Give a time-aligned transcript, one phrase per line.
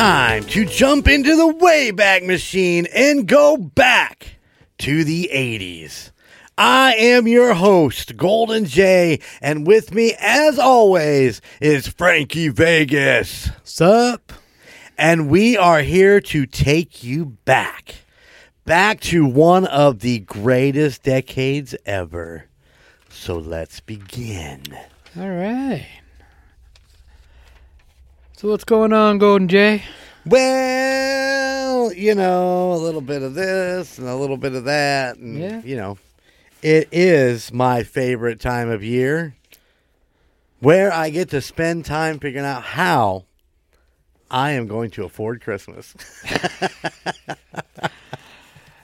[0.00, 4.36] Time to jump into the Wayback Machine and go back
[4.78, 6.12] to the 80s.
[6.56, 13.50] I am your host, Golden J, and with me, as always, is Frankie Vegas.
[13.62, 14.32] Sup?
[14.96, 17.96] And we are here to take you back.
[18.64, 22.46] Back to one of the greatest decades ever.
[23.10, 24.62] So let's begin.
[25.14, 25.99] All right.
[28.40, 29.82] So what's going on, Golden J?
[30.24, 35.18] Well, you know, a little bit of this and a little bit of that.
[35.18, 35.60] And, Yeah.
[35.62, 35.98] you know,
[36.62, 39.34] it is my favorite time of year
[40.58, 43.26] where I get to spend time figuring out how
[44.30, 45.94] I am going to afford Christmas.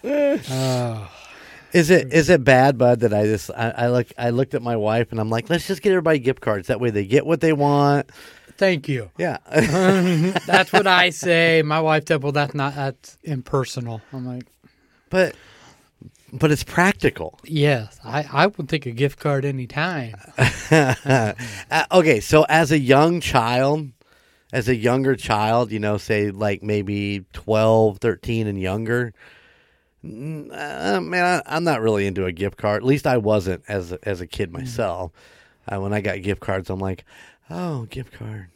[0.04, 1.10] Oh,
[1.72, 4.60] Is it is it bad, Bud, that I just I, I look I looked at
[4.62, 6.68] my wife and I'm like, let's just get everybody gift cards.
[6.68, 8.10] That way they get what they want.
[8.56, 9.10] Thank you.
[9.18, 9.38] Yeah.
[10.46, 11.62] That's what I say.
[11.62, 14.44] My wife said, "Well, that's not that's impersonal." I'm like,
[15.10, 15.34] but
[16.32, 17.38] but it's practical.
[17.44, 20.14] "Yes, I I would take a gift card anytime."
[20.70, 23.88] Uh, okay, so as a young child,
[24.52, 29.14] as a younger child, you know, say like maybe 12, 13 and younger,
[30.04, 32.82] mm, uh, man, I, I'm not really into a gift card.
[32.82, 35.12] At least I wasn't as as a kid myself.
[35.68, 37.04] Uh, when I got gift cards, I'm like,
[37.50, 38.48] oh, gift card.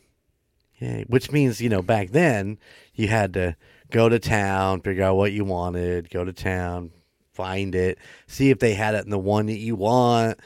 [0.78, 1.04] Yay.
[1.08, 2.58] Which means, you know, back then
[2.94, 3.56] you had to
[3.90, 6.90] go to town, figure out what you wanted, go to town,
[7.32, 10.38] find it, see if they had it in the one that you want.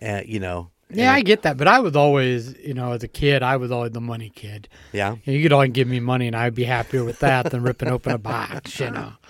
[0.00, 3.08] Uh, you know, Yeah, I get that, but I was always, you know, as a
[3.08, 4.68] kid, I was always the money kid.
[4.92, 5.16] yeah.
[5.24, 8.12] You could only give me money, and I'd be happier with that than ripping open
[8.12, 9.12] a box, you know.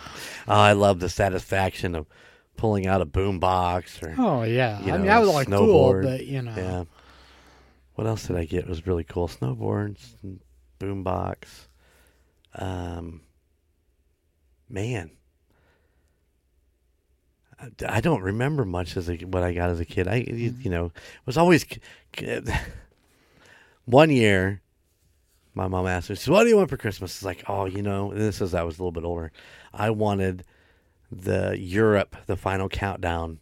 [0.49, 2.07] Oh, I love the satisfaction of
[2.57, 5.47] pulling out a boom box or Oh yeah, You I mean, know, I was like
[5.49, 6.85] cool, but you know, yeah.
[7.95, 8.61] What else did I get?
[8.65, 9.29] It was really cool.
[9.29, 10.15] Snowboards,
[10.81, 11.37] boombox.
[12.55, 13.21] Um,
[14.69, 15.11] man,
[17.61, 20.09] I- I don't remember much as a, what I got as a kid.
[20.09, 21.65] I you, you know it was always
[23.85, 24.61] one year.
[25.55, 27.67] My mom asked me, she said, "What do you want for Christmas?" It's like, "Oh,
[27.67, 29.33] you know," and this is I was a little bit older.
[29.73, 30.45] I wanted
[31.11, 33.39] the Europe, the Final Countdown,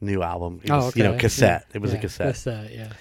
[0.00, 0.60] new album.
[0.62, 1.66] It Oh, was, you know, cassette.
[1.70, 1.76] Yeah.
[1.76, 2.34] It was Yeah, a cassette.
[2.34, 2.92] Cassette, yeah.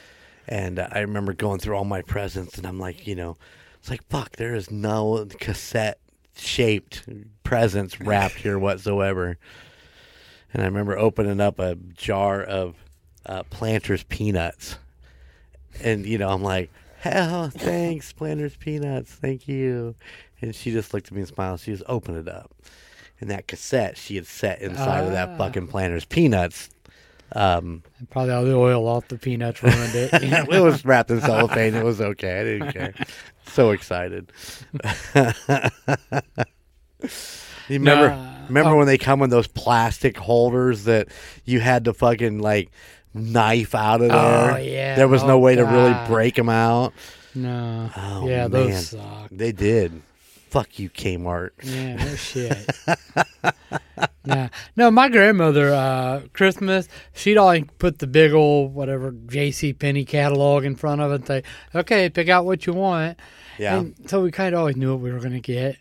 [0.49, 3.37] And I remember going through all my presents, and I'm like, you know,
[3.79, 5.99] it's like, fuck, there is no cassette
[6.35, 7.03] shaped
[7.43, 9.37] presents wrapped here whatsoever.
[10.51, 12.75] And I remember opening up a jar of
[13.27, 14.77] uh, Planters peanuts.
[15.83, 16.71] And, you know, I'm like,
[17.01, 19.11] hell, thanks, Planters peanuts.
[19.11, 19.93] Thank you.
[20.41, 21.59] And she just looked at me and smiled.
[21.59, 22.51] She just opened it up.
[23.21, 25.37] And that cassette she had set inside of that Ah.
[25.37, 26.69] fucking Planters peanuts.
[27.33, 30.23] Um, probably all the oil off the peanuts ruined it.
[30.23, 30.45] you know.
[30.51, 31.75] it was wrapped in cellophane.
[31.75, 32.39] It was okay.
[32.39, 32.93] I didn't care.
[33.47, 34.31] So excited.
[35.15, 37.09] you
[37.69, 38.09] remember?
[38.09, 38.47] Nah.
[38.47, 38.77] remember Oh.
[38.77, 41.07] when they come in those plastic holders that
[41.45, 42.71] you had to fucking like
[43.13, 44.51] knife out of there?
[44.53, 44.95] Oh, yeah.
[44.95, 46.93] There was no Oh, way to really break them out.
[47.35, 47.89] No.
[47.95, 48.51] Oh, yeah, man.
[48.51, 49.29] those suck.
[49.31, 50.01] They did.
[50.49, 51.51] Fuck you, Kmart.
[51.61, 52.57] Yeah, no shit.
[54.75, 59.73] No, my grandmother, uh, Christmas, she'd always put the big old whatever J.C.
[59.73, 61.43] Penney catalog in front of it and say,
[61.75, 63.17] okay, pick out what you want.
[63.57, 63.79] Yeah.
[63.79, 65.77] And so we kind of always knew what we were going to get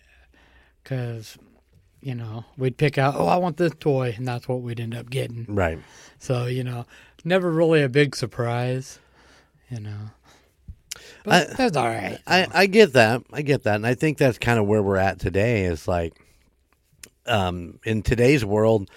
[0.83, 1.39] because,
[2.01, 4.95] you know, we'd pick out, oh, I want this toy, and that's what we'd end
[4.97, 5.45] up getting.
[5.49, 5.79] right.
[6.19, 6.85] So, you know,
[7.25, 8.99] never really a big surprise,
[9.71, 10.11] you know.
[11.25, 12.19] But I- that's all right.
[12.27, 13.23] I, I get that.
[13.33, 13.77] I get that.
[13.77, 16.15] And I think that's kind of where we're at today is like
[17.29, 18.91] um, in today's world,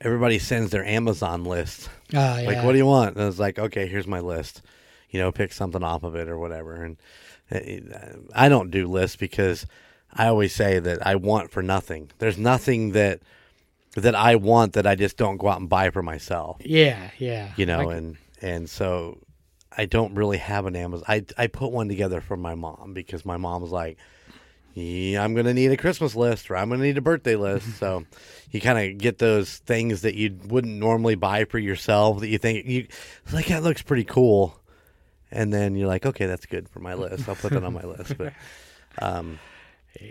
[0.00, 1.88] everybody sends their Amazon list.
[2.14, 3.14] Ah, Like, what do you want?
[3.14, 4.62] And I was like, okay, here's my list.
[5.10, 6.74] You know, pick something off of it or whatever.
[6.82, 6.96] And
[7.50, 9.66] uh, I don't do lists because
[10.12, 12.10] I always say that I want for nothing.
[12.18, 13.20] There's nothing that
[13.94, 16.58] that I want that I just don't go out and buy for myself.
[16.64, 17.52] Yeah, yeah.
[17.56, 19.18] You know, and and so
[19.76, 21.04] I don't really have an Amazon.
[21.08, 23.96] I I put one together for my mom because my mom's like,
[24.78, 27.78] yeah, I'm gonna need a Christmas list or I'm gonna need a birthday list.
[27.78, 28.04] so
[28.50, 32.36] you kind of get those things that you wouldn't normally buy for yourself that you
[32.36, 32.86] think you
[33.32, 34.60] like that looks pretty cool,
[35.30, 37.26] and then you're like, okay, that's good for my list.
[37.26, 38.18] I'll put that on my list.
[38.18, 38.34] But
[39.00, 39.38] um,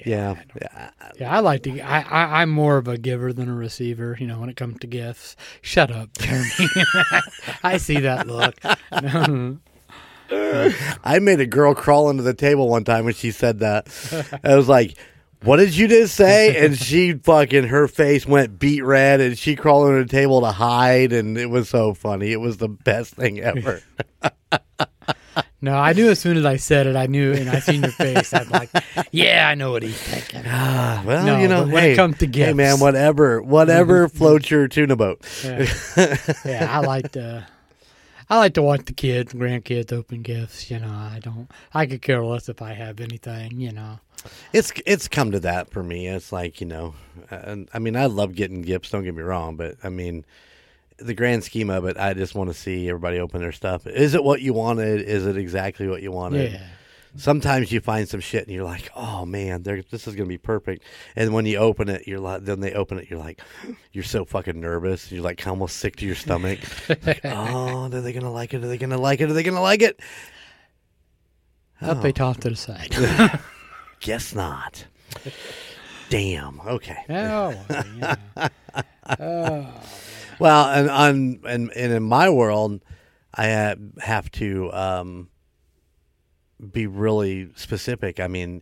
[0.03, 0.89] yeah, yeah,
[1.19, 1.79] Yeah, I like to.
[1.81, 4.17] I, I I'm more of a giver than a receiver.
[4.19, 5.35] You know, when it comes to gifts.
[5.61, 6.49] Shut up, Jeremy.
[7.63, 8.55] I see that look.
[11.03, 13.87] I made a girl crawl under the table one time when she said that.
[14.43, 14.97] I was like,
[15.43, 19.55] "What did you just say?" And she fucking her face went beet red, and she
[19.55, 22.31] crawled under the table to hide, and it was so funny.
[22.31, 23.81] It was the best thing ever.
[25.61, 26.95] No, I knew as soon as I said it.
[26.95, 28.33] I knew, and I seen your face.
[28.33, 28.69] I'm like,
[29.11, 30.43] yeah, I know what he's thinking.
[30.45, 34.51] Ah, well, No, you know, when it hey, comes to hey, man, whatever, whatever floats
[34.51, 35.25] your tuna boat.
[35.43, 35.65] Yeah,
[36.45, 37.47] yeah I like to.
[38.29, 40.69] I like to watch the kids and grandkids open gifts.
[40.71, 41.49] You know, I don't.
[41.73, 43.59] I could care less if I have anything.
[43.59, 43.99] You know.
[44.53, 46.07] It's it's come to that for me.
[46.07, 46.95] It's like you know,
[47.31, 48.89] uh, I mean, I love getting gifts.
[48.89, 50.25] Don't get me wrong, but I mean,
[50.97, 53.85] the grand scheme of it, I just want to see everybody open their stuff.
[53.85, 55.01] Is it what you wanted?
[55.01, 56.53] Is it exactly what you wanted?
[56.53, 56.67] Yeah.
[57.17, 60.83] Sometimes you find some shit and you're like, oh man, this is gonna be perfect.
[61.15, 63.41] And when you open it, you're like, then they open it, you're like,
[63.93, 65.11] you're so fucking nervous.
[65.11, 66.59] You're like almost sick to your stomach.
[67.05, 68.63] Like, oh, are they gonna like it?
[68.63, 69.29] Are they gonna like it?
[69.29, 69.99] Are they gonna like it?
[71.81, 72.95] Up they toss to the side.
[73.99, 74.85] Guess not.
[76.09, 76.61] Damn.
[76.61, 77.03] Okay.
[77.09, 78.15] oh, well, yeah.
[79.19, 79.67] oh,
[80.39, 82.81] Well, and on and, and in my world,
[83.33, 85.29] I have to um,
[86.71, 88.19] be really specific.
[88.19, 88.61] I mean,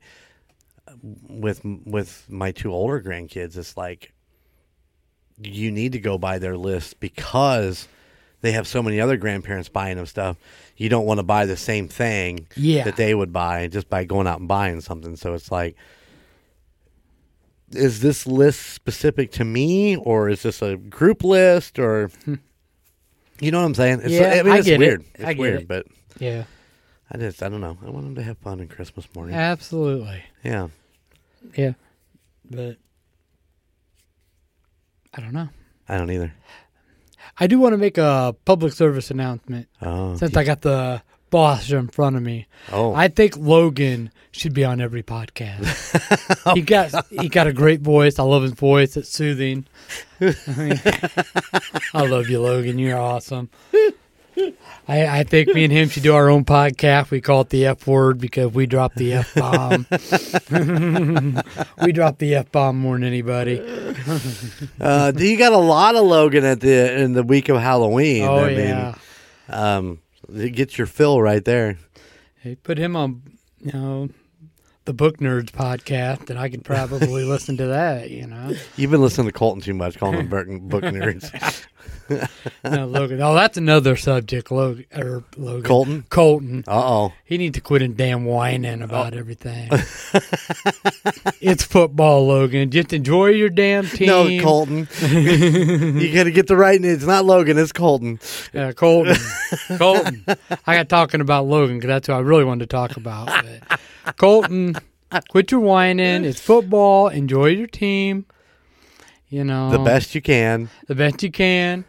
[1.28, 4.14] with with my two older grandkids, it's like
[5.42, 7.88] you need to go by their list because
[8.42, 10.38] they have so many other grandparents buying them stuff.
[10.78, 12.84] You don't want to buy the same thing Yeah.
[12.84, 15.16] that they would buy just by going out and buying something.
[15.16, 15.76] So it's like,
[17.72, 22.36] is this list specific to me, or is this a group list, or hmm.
[23.40, 24.02] you know what I'm saying?
[24.04, 24.80] It's, Yeah, I mean, I it's get it.
[24.80, 25.06] weird.
[25.16, 25.68] It's weird, it.
[25.68, 25.88] but
[26.20, 26.44] yeah,
[27.14, 27.78] I just I don't know.
[27.86, 29.36] I want them to have fun on Christmas morning.
[29.36, 30.24] absolutely.
[30.44, 30.70] Yeah.
[31.56, 31.74] Yeah,
[32.50, 32.78] but
[35.14, 35.50] I don't know.
[35.90, 36.34] I don't either.
[37.38, 41.70] I do want to make a public service announcement Oh, since I got the boss
[41.72, 42.48] in front of me.
[42.72, 46.54] oh, I think Logan should be on every podcast.
[46.54, 48.20] he got he got a great voice.
[48.20, 48.96] I love his voice.
[48.98, 49.66] It's soothing.
[50.22, 52.80] I love you, Logan.
[52.80, 53.50] You're awesome.
[54.88, 57.12] I, I think me and him should do our own podcast.
[57.12, 59.86] We call it the F word because we drop the F bomb.
[61.86, 63.62] we drop the F bomb more than anybody.
[64.82, 68.24] uh, you got a lot of Logan at the in the week of Halloween.
[68.24, 68.96] Oh I mean, yeah.
[69.50, 70.00] um,
[70.30, 71.78] you get your fill right there.
[72.42, 73.22] Hey, put him on,
[73.60, 74.10] you know,
[74.86, 78.10] the Book Nerds podcast, and I could probably listen to that.
[78.10, 81.66] You know, You've been listening to Colton too much, calling them book, book nerds.
[82.64, 83.22] no, Logan.
[83.22, 84.52] Oh, that's another subject.
[84.52, 86.06] Logan or Logan Colton.
[86.10, 86.64] Colton.
[86.68, 87.14] Uh oh.
[87.26, 89.70] He needs to quit and damn whining about everything.
[91.42, 92.70] it's football, Logan.
[92.72, 94.08] Just enjoy your damn team.
[94.08, 94.88] No, Colton.
[95.02, 96.92] you got to get the right name.
[96.94, 97.58] It's not Logan.
[97.58, 98.20] It's Colton.
[98.54, 99.16] Yeah, Colton.
[99.78, 100.26] Colton.
[100.68, 103.28] I got talking about Logan because that's who I really wanted to talk about.
[104.06, 104.76] But Colton,
[105.30, 106.26] quit your whining.
[106.26, 107.08] It's football.
[107.08, 108.26] Enjoy your team.
[109.30, 110.70] You know, The best you can.
[110.88, 111.86] the best you can.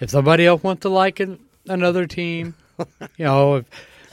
[0.00, 1.38] If somebody else wants to like an,
[1.68, 2.54] another team,
[3.16, 3.66] you know, if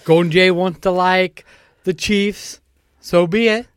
[0.05, 1.45] Golden J wants to like
[1.83, 2.59] the Chiefs,
[2.99, 3.67] so be it.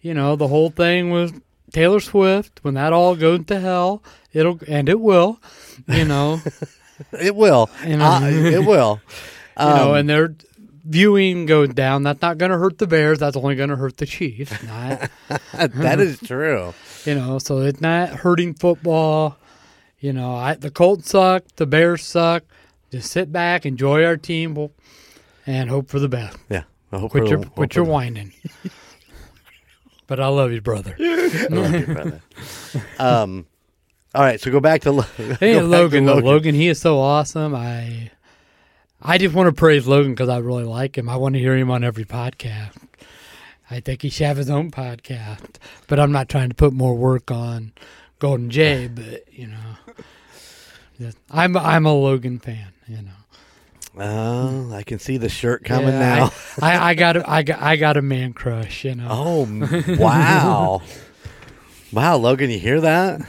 [0.00, 4.60] You know, the whole thing with Taylor Swift, when that all goes to hell, it'll
[4.68, 5.40] and it will.
[5.88, 6.40] You know,
[7.20, 7.70] It will.
[7.84, 8.04] You know.
[8.04, 9.00] Uh, it will.
[9.58, 10.34] you know, Um, and their
[10.84, 12.02] viewing goes down.
[12.04, 13.18] That's not going to hurt the Bears.
[13.18, 14.52] That's only going to hurt the Chiefs.
[14.62, 15.10] Not,
[15.52, 16.74] that is true.
[17.04, 19.36] you know, so it's not hurting football.
[20.04, 21.44] You know, I, the Colts suck.
[21.56, 22.44] The Bears suck.
[22.92, 24.70] Just sit back, enjoy our team, we'll-
[25.46, 26.36] and hope for the best.
[26.50, 26.64] Yeah.
[26.92, 28.34] I hope Quit your hope quit your whining.
[30.06, 30.94] but I love you, brother.
[31.00, 32.22] I love you, brother.
[32.98, 33.46] um,
[34.14, 36.06] all right, so go back to, Lo- Hey, go back to Logan.
[36.06, 37.54] Logan, he is so awesome.
[37.54, 38.10] I
[39.00, 41.08] I just want to praise Logan because I really like him.
[41.08, 42.76] I want to hear him on every podcast.
[43.70, 45.56] I think he should have his own podcast,
[45.88, 47.72] but I'm not trying to put more work on
[48.18, 48.88] Golden J.
[48.88, 52.68] But you know, I'm I'm a Logan fan.
[52.86, 53.10] You know,
[54.04, 56.32] Oh, I can see the shirt coming Yeah, now.
[56.60, 58.84] I, I, I got a, I got I got a man crush.
[58.84, 60.82] You know, Oh, wow.
[61.92, 63.20] wow, Logan, you hear that?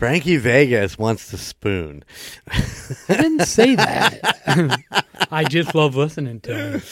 [0.00, 2.02] Frankie Vegas wants to spoon.
[2.50, 2.62] I
[3.08, 4.80] didn't say that.
[5.30, 6.82] I just love listening to him.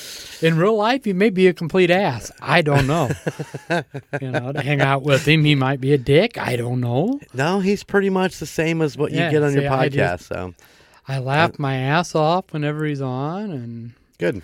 [0.46, 2.30] In real life, he may be a complete ass.
[2.40, 3.08] I don't know.
[4.20, 6.36] You know, to hang out with him, he might be a dick.
[6.38, 7.18] I don't know.
[7.34, 9.88] No, he's pretty much the same as what you Yeah, get on your see, I
[9.88, 9.92] podcast.
[9.94, 10.54] just- so
[11.06, 14.42] I laugh my ass off whenever he's on, and good.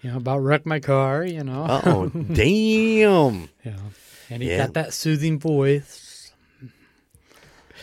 [0.00, 1.24] you know about wreck my car.
[1.24, 3.48] You know, Uh oh, damn.
[3.64, 3.76] Yeah,
[4.30, 4.58] and he Yeah.
[4.58, 6.06] got that soothing voice.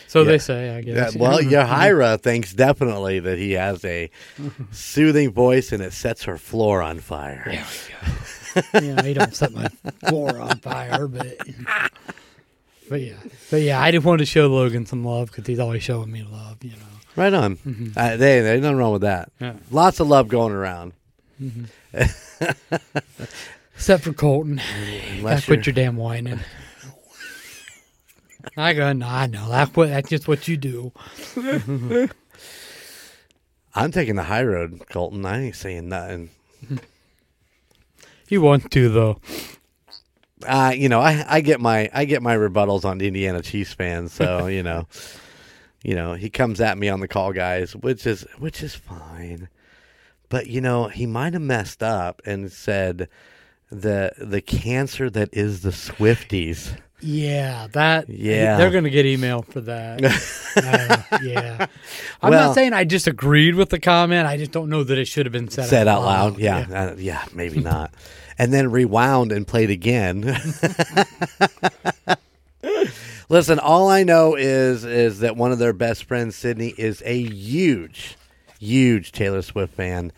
[0.08, 0.28] So Yeah.
[0.32, 1.16] they say, I Yeah, guess.
[1.16, 4.10] well, Yahira thinks definitely that he has a
[4.72, 7.42] soothing voice and it sets her floor on fire.
[7.46, 7.64] There
[8.74, 8.80] we go.
[8.86, 9.68] yeah, he don't set my
[10.08, 11.38] floor on fire, but
[12.88, 13.12] but yeah,
[13.50, 16.24] but yeah, I just wanted to show Logan some love because he's always showing me
[16.28, 16.56] love.
[16.64, 16.76] You know.
[17.14, 17.58] Right on.
[17.96, 19.30] Uh, they, there's nothing wrong with that.
[19.40, 19.54] Yeah.
[19.70, 20.92] Lots of love going around.
[23.74, 24.60] Except for Colton.
[25.18, 26.40] Unless Quit you're- your damn whining.
[28.56, 29.48] I go, no, I know.
[29.48, 30.92] That's, what, that's just what you do.
[33.74, 35.24] I'm taking the high road, Colton.
[35.24, 36.30] I ain't saying nothing.
[38.28, 39.20] You want to, though.
[40.46, 44.12] Uh, you know, I, I get my I get my rebuttals on Indiana Chiefs fans,
[44.12, 44.86] so you know,
[45.82, 49.48] you know, he comes at me on the Call Guys, which is which is fine.
[50.28, 53.08] But you know, he might have messed up and said
[53.70, 56.76] the the cancer that is the Swifties.
[57.00, 58.08] Yeah, that.
[58.08, 58.56] Yeah.
[58.56, 60.00] They're going to get email for that.
[60.58, 61.66] Uh, yeah.
[62.20, 64.26] I'm Well- not saying I disagreed with the comment.
[64.26, 66.38] I just don't know that it should have been said, said out loud.
[66.38, 67.92] Yeah, Uh, yeah, maybe not.
[68.38, 70.22] and then rewound and played again.
[73.28, 77.22] Listen, all I know is is that one of their best friends, Sydney, is a
[77.22, 78.16] huge,
[78.58, 80.10] huge Taylor Swift fan,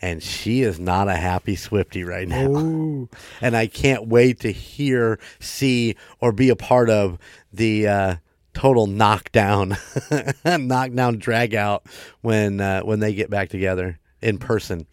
[0.00, 2.48] and she is not a happy Swifty right now.
[2.48, 3.08] Ooh.
[3.40, 7.18] And I can't wait to hear, see, or be a part of
[7.52, 8.16] the uh,
[8.54, 9.76] total knockdown,
[10.44, 11.86] knockdown drag out
[12.22, 14.86] when uh, when they get back together in person.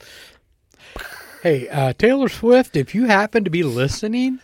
[1.42, 4.40] Hey, uh, Taylor Swift, if you happen to be listening,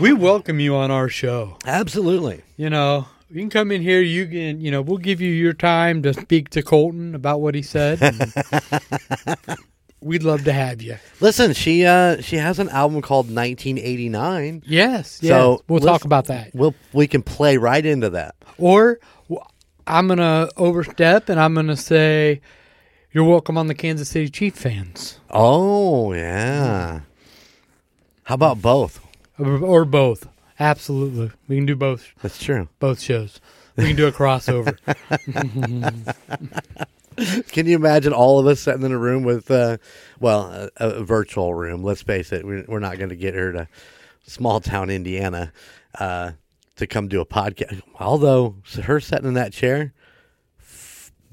[0.00, 1.56] we welcome you on our show.
[1.66, 2.42] Absolutely.
[2.56, 4.00] You know, you can come in here.
[4.00, 7.56] You can, you know, we'll give you your time to speak to Colton about what
[7.56, 7.98] he said.
[10.00, 10.98] we'd love to have you.
[11.20, 14.62] Listen, she uh she has an album called 1989.
[14.64, 15.18] Yes.
[15.20, 15.30] yes.
[15.30, 16.54] So, we'll talk about that.
[16.54, 18.36] We'll we can play right into that.
[18.56, 19.00] Or
[19.84, 22.40] I'm gonna overstep and I'm gonna say,
[23.12, 27.00] "You're welcome on the Kansas City Chief fans." Oh yeah.
[28.22, 29.04] How about both?
[29.38, 30.28] or, or both.
[30.60, 32.08] Absolutely, we can do both.
[32.22, 32.68] That's true.
[32.78, 33.40] Both shows.
[33.76, 34.76] We can do a crossover.
[37.52, 39.76] Can you imagine all of us sitting in a room with, uh,
[40.18, 41.84] well, a, a virtual room?
[41.84, 43.68] Let's face it, we're, we're not going to get her to
[44.26, 45.52] small town Indiana
[45.98, 46.32] uh,
[46.76, 47.82] to come do a podcast.
[48.00, 49.92] Although her sitting in that chair,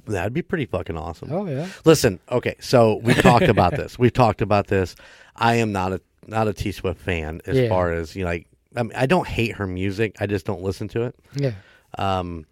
[0.06, 1.32] that'd be pretty fucking awesome.
[1.32, 1.68] oh yeah.
[1.84, 3.98] Listen, okay, so we talked about this.
[3.98, 4.96] We've talked about this.
[5.36, 7.70] I am not a not a T Swift fan as Yeah.
[7.70, 8.30] far as you know.
[8.30, 10.16] Like, I mean, I don't hate her music.
[10.20, 11.16] I just don't listen to it.
[11.36, 11.54] Yeah.
[11.98, 12.46] Um,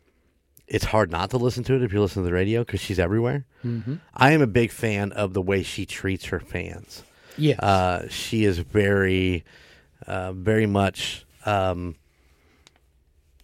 [0.68, 3.00] it's hard not to listen to it if you listen to the radio because she's
[3.00, 3.46] everywhere.
[3.66, 3.96] Mm-hmm.
[4.14, 7.04] I am a big fan of the way she treats her fans.
[7.38, 7.60] Yes.
[7.60, 9.46] Uh, she is very,
[10.06, 11.96] uh, very much um,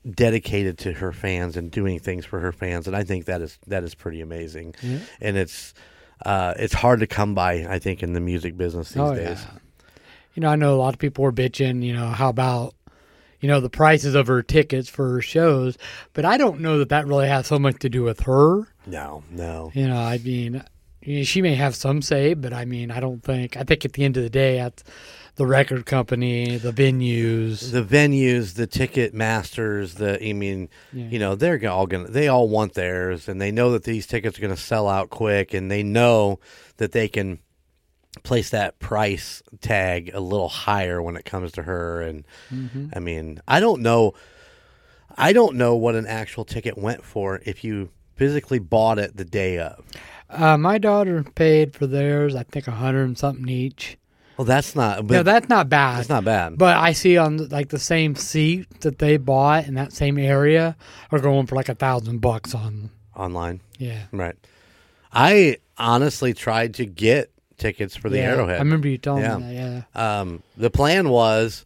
[0.07, 3.57] dedicated to her fans and doing things for her fans, and I think that is
[3.67, 4.75] that is pretty amazing.
[4.81, 4.99] Yeah.
[5.21, 5.73] And it's
[6.25, 9.41] uh, it's hard to come by, I think, in the music business these oh days.
[9.41, 9.59] yeah.
[10.35, 11.83] You know, I know a lot of people were bitching.
[11.83, 12.75] You know, how about
[13.41, 15.77] you know the prices of her tickets for her shows,
[16.13, 18.67] but I don't know that that really has so much to do with her.
[18.85, 19.71] No, no.
[19.73, 20.63] You know, I mean,
[21.23, 23.57] she may have some say, but I mean, I don't think.
[23.57, 24.83] I think at the end of the day, that's
[25.35, 27.71] the record company, the venues.
[27.73, 31.07] the venues, the ticket masters, the I mean, Yeah.
[31.09, 34.37] you know, they're all gonna they all want theirs, and they know that these tickets
[34.37, 36.39] are gonna sell out quick, and they know
[36.77, 37.39] that they can
[38.23, 42.01] place that price tag a little higher when it comes to her.
[42.01, 42.87] And Mm-hmm.
[42.95, 44.13] I mean, I don't know,
[45.17, 49.25] I don't know what an actual ticket went for if you physically bought it the
[49.25, 49.83] day of.
[50.29, 52.35] Uh, my daughter paid for theirs.
[52.35, 53.97] I think a hundred and something each.
[54.37, 55.07] Well, that's not.
[55.07, 55.99] But no, that's not bad.
[55.99, 56.57] that's not bad.
[56.57, 60.75] But I see on like the same seat that they bought in that same area
[61.11, 62.89] are going for like a thousand bucks on.
[63.15, 64.03] online, Yeah.
[64.11, 64.35] right?
[65.13, 68.31] I honestly tried to get tickets for the yeah.
[68.33, 68.55] Arrowhead.
[68.57, 69.37] I remember you telling Yeah.
[69.37, 69.85] me that.
[69.95, 70.19] Yeah.
[70.21, 71.65] um, the plan was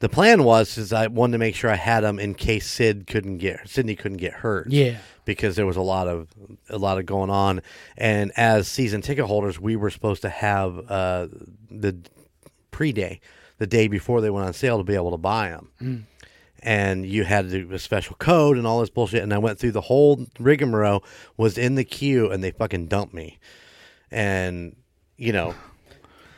[0.00, 3.06] the plan was is I wanted to make sure I had them in case Sid
[3.06, 4.70] couldn't get Sydney couldn't get hurt.
[4.70, 4.98] Yeah.
[5.24, 6.28] because there was a lot of
[6.68, 7.62] a lot of going on,
[7.96, 11.28] and as season ticket holders, we were supposed to have uh,
[11.70, 11.96] the
[12.70, 13.20] pre day,
[13.58, 16.06] the day before they went on sale, to be able to buy them.
[16.66, 19.22] And you had to do a special code and all this bullshit.
[19.22, 21.04] And I went through the whole rigmarole,
[21.36, 23.38] was in the queue, and they fucking dumped me.
[24.10, 24.74] And
[25.24, 25.54] you know,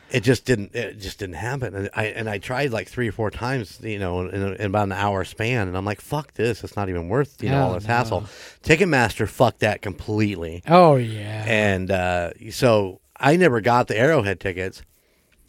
[0.09, 1.75] it just didn't it just didn't happen.
[1.75, 4.83] And i and i tried like three or four times you know in, in about
[4.83, 5.67] an hour span.
[5.67, 6.63] And i'm like fuck this.
[6.63, 7.93] It's not even worth you know all Oh, this no.
[7.93, 8.21] hassle.
[8.63, 10.63] Ticketmaster fucked that completely.
[10.67, 11.43] Oh yeah.
[11.47, 14.81] and uh, so i never got the arrowhead tickets.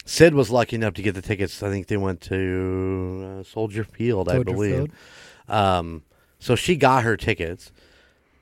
[0.05, 1.61] Sid was lucky enough to get the tickets.
[1.63, 4.75] I think they went to uh, soldier field i believe.
[4.75, 4.91] Field.
[5.47, 6.03] um,
[6.39, 7.71] so she got her tickets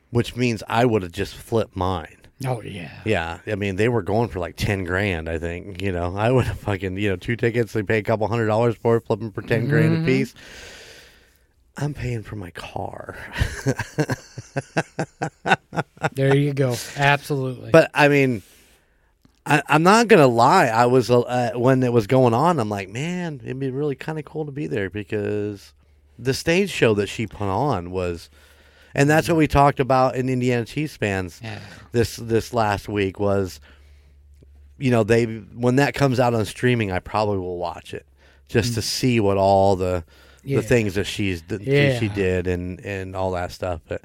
[0.10, 2.91] which means i would have just flipped mine Oh yeah.
[3.03, 5.27] yeah, I mean they were going for like ten grand.
[5.27, 7.74] I think you know I would have fucking you know two tickets.
[7.74, 10.03] They pay a couple hundred dollars for it, flipping for 10 grand Mm-hmm.
[10.03, 10.36] a piece.
[11.79, 13.15] I'm paying for my car,
[16.13, 16.75] There you go.
[16.96, 17.72] Absolutely.
[17.72, 18.41] but I mean,
[19.46, 20.67] I, I'm not gonna lie.
[20.67, 22.60] I was uh, when it was going on.
[22.60, 25.74] I'm like, man, it'd be really kind of cool to be there because
[26.20, 28.29] the stage show that she put on was,
[28.98, 31.60] and that's what we talked about in Indiana Chiefs fans Yeah.
[31.94, 33.62] this this last week was,
[34.77, 38.06] you know, they when that comes out on streaming, I probably will watch it
[38.50, 40.04] just to see what all the
[40.44, 40.58] Yeah.
[40.58, 41.98] the things that she's that Yeah.
[42.00, 43.82] she did and and all that stuff.
[43.88, 44.01] But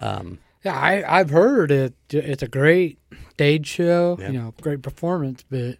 [0.00, 1.94] um, Yeah, I, I've heard it.
[2.10, 2.98] It's a great
[3.32, 4.16] stage show.
[4.20, 5.76] You know, great performance, but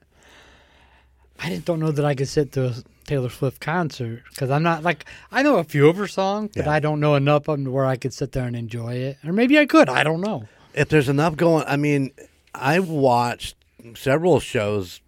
[1.41, 2.73] I just don't know that I could sit through
[3.09, 6.67] Taylor Swift concert because I'm not like I know a few of her songs, but
[6.67, 6.71] Yeah.
[6.73, 9.19] I don't know enough of them to where I could sit there and enjoy it.
[9.27, 9.89] Or maybe I could.
[9.89, 10.47] I don't know.
[10.75, 12.13] if there's enough going, I mean,
[12.55, 13.57] I watched
[13.97, 15.01] several shows,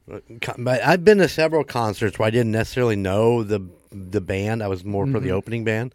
[0.59, 3.61] but I've been to several concerts where I didn't necessarily know the
[3.93, 4.63] the band.
[4.63, 5.95] I was more for the opening band,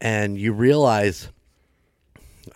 [0.00, 1.28] and you realize,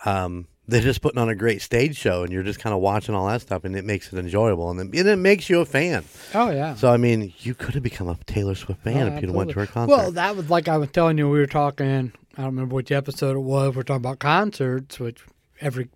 [0.05, 3.13] um, they're just putting on a great stage show, and you're just kind of watching
[3.15, 5.65] all that stuff, and it makes it enjoyable, and it, and it makes you a
[5.65, 6.03] fan.
[6.33, 6.75] Oh yeah.
[6.75, 9.51] So I mean, you could have become a Taylor Swift fan Oh, if you'd went
[9.51, 9.95] to her concert.
[9.95, 11.29] Well, that was like I was telling you.
[11.29, 12.11] We were talking.
[12.37, 13.75] I don't remember which episode it was.
[13.75, 15.23] We're talking about concerts, which
[15.61, 15.89] every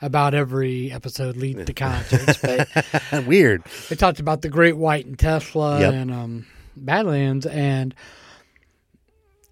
[0.00, 2.38] about every episode leads to concerts.
[3.10, 3.62] But Weird.
[3.88, 5.92] they talked about the Great White and Tesla Yep.
[5.94, 6.46] and um,
[6.76, 7.94] Badlands, and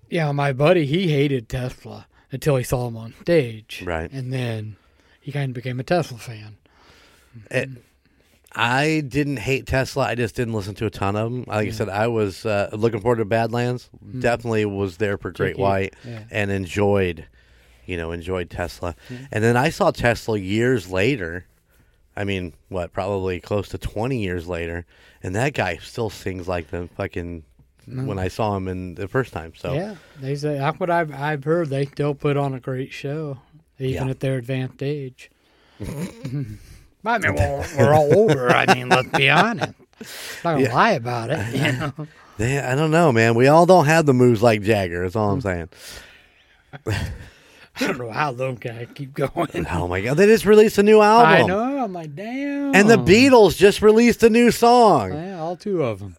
[0.08, 2.06] yeah, my buddy he hated Tesla
[2.36, 4.10] until he saw him on stage, Right.
[4.12, 4.76] And then
[5.20, 6.56] he kind of became a Tesla fan.
[7.50, 7.68] It,
[8.58, 10.04] I didn't hate Tesla.
[10.06, 11.44] I just didn't listen to a ton of them.
[11.46, 13.90] Like I said, I was uh, looking forward to Badlands.
[14.18, 15.58] Definitely was there for Great.
[15.58, 16.22] White Yeah.
[16.30, 17.26] and enjoyed,
[17.84, 18.94] you know, enjoyed Tesla.
[19.30, 21.44] And then I saw Tesla years later.
[22.16, 22.94] I mean, what?
[22.94, 24.86] Probably close to twenty years later,
[25.22, 27.42] and that guy still sings like the fucking
[27.86, 29.52] when I saw him in the first time.
[29.56, 31.68] So Yeah, they say that's what I've I've heard.
[31.70, 33.38] They still put on a great show,
[33.78, 34.10] even Yeah.
[34.10, 35.30] at their advanced age.
[35.80, 38.50] I mean, we're, we're all older.
[38.50, 39.74] I mean, let's be honest.
[40.44, 40.74] Not gonna Yeah.
[40.74, 41.54] lie about it.
[41.54, 42.08] You know?
[42.38, 43.34] they, I don't know, man.
[43.34, 45.02] We all don't have the moves like Jagger.
[45.02, 45.68] That's all I'm mm-hmm.
[46.88, 47.06] saying.
[47.78, 49.66] I don't know how those guys keep going.
[49.70, 51.32] Oh my god, they just released a new album.
[51.32, 51.84] I know.
[51.84, 52.74] I'm like, damn.
[52.74, 55.12] And the Beatles just released a new song.
[55.12, 56.16] Yeah, all two of them.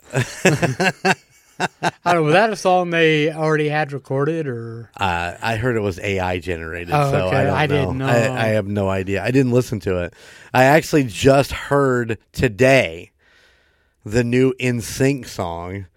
[1.60, 2.24] I don't know.
[2.24, 6.40] Was that a song they already had recorded, or Uh, I heard it was AI
[6.40, 7.38] generated, Oh, so okay.
[7.38, 7.76] I don't I know.
[7.86, 8.08] didn't know.
[8.08, 9.24] I, I have no idea.
[9.24, 10.14] I didn't listen to it.
[10.54, 13.12] I actually just heard today
[14.06, 15.88] the new NSYNC song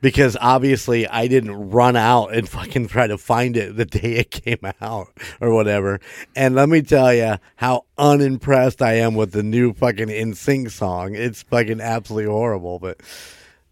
[0.00, 4.30] because obviously I didn't run out and fucking try to find it the day it
[4.30, 5.08] came out
[5.40, 6.00] or whatever.
[6.36, 11.14] And let me tell you how unimpressed I am with the new fucking NSYNC song.
[11.14, 13.00] It's fucking absolutely horrible, but.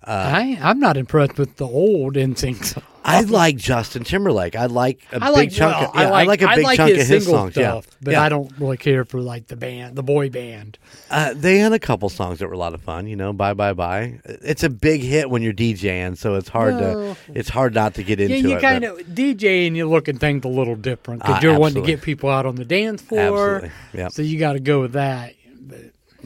[0.06, 2.82] I I'm not impressed with the old NSYNC.
[3.08, 4.56] I like Justin Timberlake.
[4.56, 5.76] I like a I big chunk.
[5.80, 7.52] well, of, yeah, I like, a I big like chunk his of his songs.
[7.52, 8.22] stuff, yeah, but yeah.
[8.22, 10.76] I don't really care for like the band, the boy band.
[11.08, 13.06] Uh, they had a couple songs that were a lot of fun.
[13.06, 14.18] You know, bye bye bye.
[14.24, 17.94] It's a big hit when you're DJing, so it's hard Well, to it's hard not
[17.94, 18.60] to get into Yeah, you it.
[18.60, 19.76] kind of DJing.
[19.76, 22.44] You look at things a little different because Ah, you're wanting to get people out
[22.44, 23.56] on the dance floor.
[23.56, 24.08] Absolutely, yeah.
[24.08, 25.34] So you got to go with that.
[25.60, 25.78] But,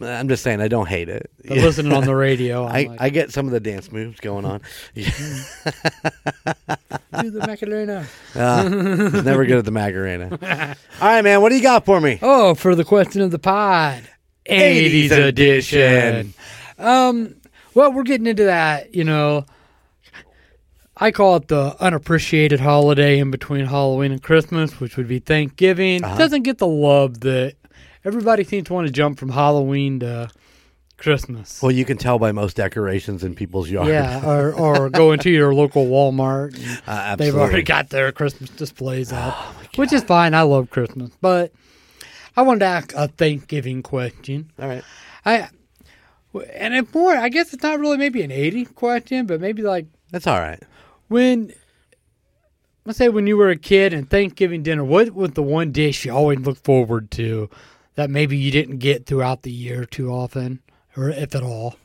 [0.03, 1.31] I'm just saying, I don't hate it.
[1.47, 4.45] but listening on the radio, I, like, I get some of the dance moves going
[4.45, 4.61] on.
[4.95, 5.03] Do
[7.31, 8.07] the Macarena.
[8.35, 10.29] Uh, was never good at the Macarena.
[11.01, 11.43] All right, man.
[11.43, 12.19] What do you got for me?
[12.23, 14.03] Oh, for the question of the pod,
[14.49, 16.35] 80s 80s edition.
[16.79, 17.35] Um,
[17.75, 18.95] well, we're getting into that.
[18.95, 19.45] You know,
[20.97, 26.05] I call it the unappreciated holiday in between Halloween and Christmas, which would be Thanksgiving.
[26.05, 26.17] Uh-huh.
[26.17, 27.57] Doesn't get the love that
[28.05, 30.31] everybody seems to want to jump from Halloween to
[30.97, 31.63] Christmas.
[31.63, 33.91] Well, you can tell by most decorations in people's yards.
[33.91, 36.59] Yeah, or or go into your local Walmart.
[36.87, 39.35] Uh, They've already got their Christmas displays up,
[39.77, 40.35] which is fine.
[40.35, 41.53] I love Christmas, but
[42.37, 44.53] I wanted to ask a Thanksgiving question.
[44.59, 44.85] All right.
[45.25, 45.49] I
[46.55, 47.17] and it's more.
[47.17, 50.63] I guess it's not really maybe an eighty question, but maybe like That's all right.
[51.09, 51.53] when.
[52.87, 56.07] Let's say when you were a kid and Thanksgiving dinner, what was the one dish
[56.07, 57.51] you always looked forward to
[58.01, 60.61] that maybe you didn't get throughout the year too often,
[60.97, 61.77] or if at all?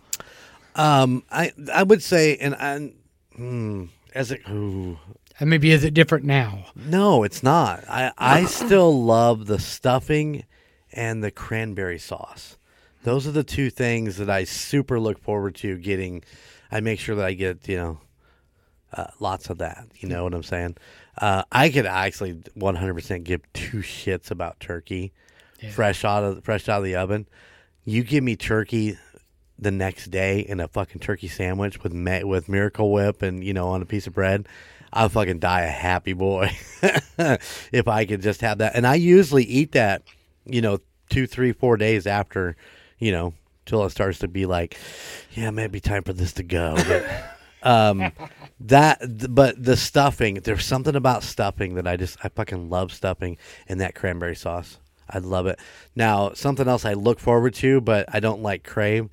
[0.75, 2.91] Um, I I would say, and I,
[3.35, 4.97] hmm, as it, ooh,
[5.39, 6.67] And maybe is it different now?
[6.73, 7.83] no, it's not.
[7.89, 10.45] I I still love the stuffing
[10.93, 12.57] and the cranberry sauce.
[13.03, 16.23] Those are the two things that I super look forward to getting.
[16.71, 17.99] I make sure that I get you know
[18.93, 19.87] uh, lots of that.
[19.97, 20.77] You know what I'm saying?
[21.17, 25.13] Uh, I could actually 100% give two shits about turkey,
[25.65, 25.71] Yeah.
[25.71, 27.27] fresh out of fresh out of the oven.
[27.83, 28.97] You give me turkey
[29.57, 33.69] the next day in a fucking turkey sandwich with with Miracle Whip and you know
[33.69, 34.47] on a piece of bread,
[34.95, 36.51] I'll fucking die a happy boy
[37.71, 38.75] if I could just have that.
[38.75, 40.03] And I usually eat that,
[40.45, 42.55] you know, two, three, four days after,
[42.97, 43.33] you know,
[43.65, 44.77] till it starts to be like,
[45.33, 46.75] yeah, maybe time for this to go.
[47.61, 48.11] But, um,
[48.59, 48.99] that,
[49.33, 53.81] but the stuffing, there's something about stuffing that I just, I fucking love stuffing and
[53.81, 54.77] that cranberry sauce.
[55.09, 55.59] I love it.
[55.95, 59.09] Now, something else I look forward to, but I don't like crave.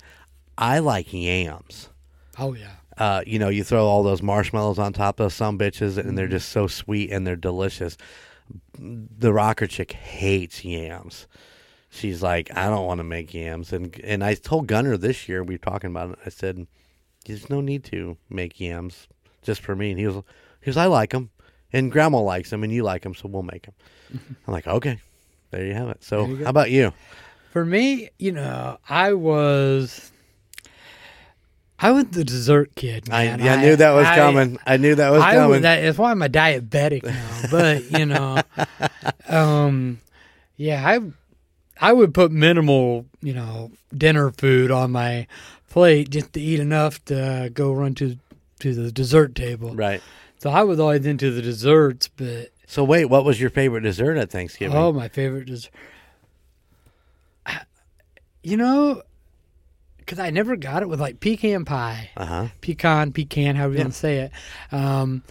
[0.57, 1.89] I like yams.
[2.37, 2.71] Oh yeah.
[2.97, 6.27] Uh, you know, you throw all those marshmallows on top of some bitches, and they're
[6.27, 7.97] just so sweet and they're delicious.
[8.77, 11.27] The rocker chick hates yams.
[11.89, 15.43] She's like, I don't want to make yams, and and I told Gunner this year
[15.43, 16.19] we were talking about it.
[16.25, 16.65] I said,
[17.25, 19.07] there's no need to make yams
[19.43, 20.23] just for me, and he was,
[20.61, 21.29] he was, I like them,
[21.71, 23.75] and Grandma likes them, and you like them, so we'll make them.
[24.47, 24.99] I'm like, okay,
[25.53, 26.03] there you have it.
[26.03, 26.43] So, There you go.
[26.45, 26.91] how about you?
[27.51, 30.11] For me, you know, I was.
[31.79, 33.09] I was the dessert kid.
[33.11, 33.39] I, Man.
[33.41, 34.57] yeah, I knew that was I- coming.
[34.65, 35.61] I knew that was I coming.
[35.63, 37.41] that, that's why I'm a diabetic now.
[37.51, 38.41] But you know,
[39.27, 39.99] um,
[40.55, 40.99] yeah, I
[41.81, 45.27] I would put minimal, you know, dinner food on my
[45.69, 48.17] plate just to eat enough to go run to
[48.59, 49.75] to the dessert table.
[49.75, 50.01] right.
[50.39, 54.17] So I was always into the desserts, but So wait, what was your favorite dessert
[54.17, 54.75] at Thanksgiving?
[54.77, 55.71] oh, my favorite dessert.
[58.45, 59.01] You know,
[59.99, 62.09] because I never got it with like pecan pie.
[62.17, 62.47] Uh huh.
[62.59, 63.83] pecan, pecan, however you Yeah.
[63.85, 64.31] want to say it.
[64.71, 65.23] Um,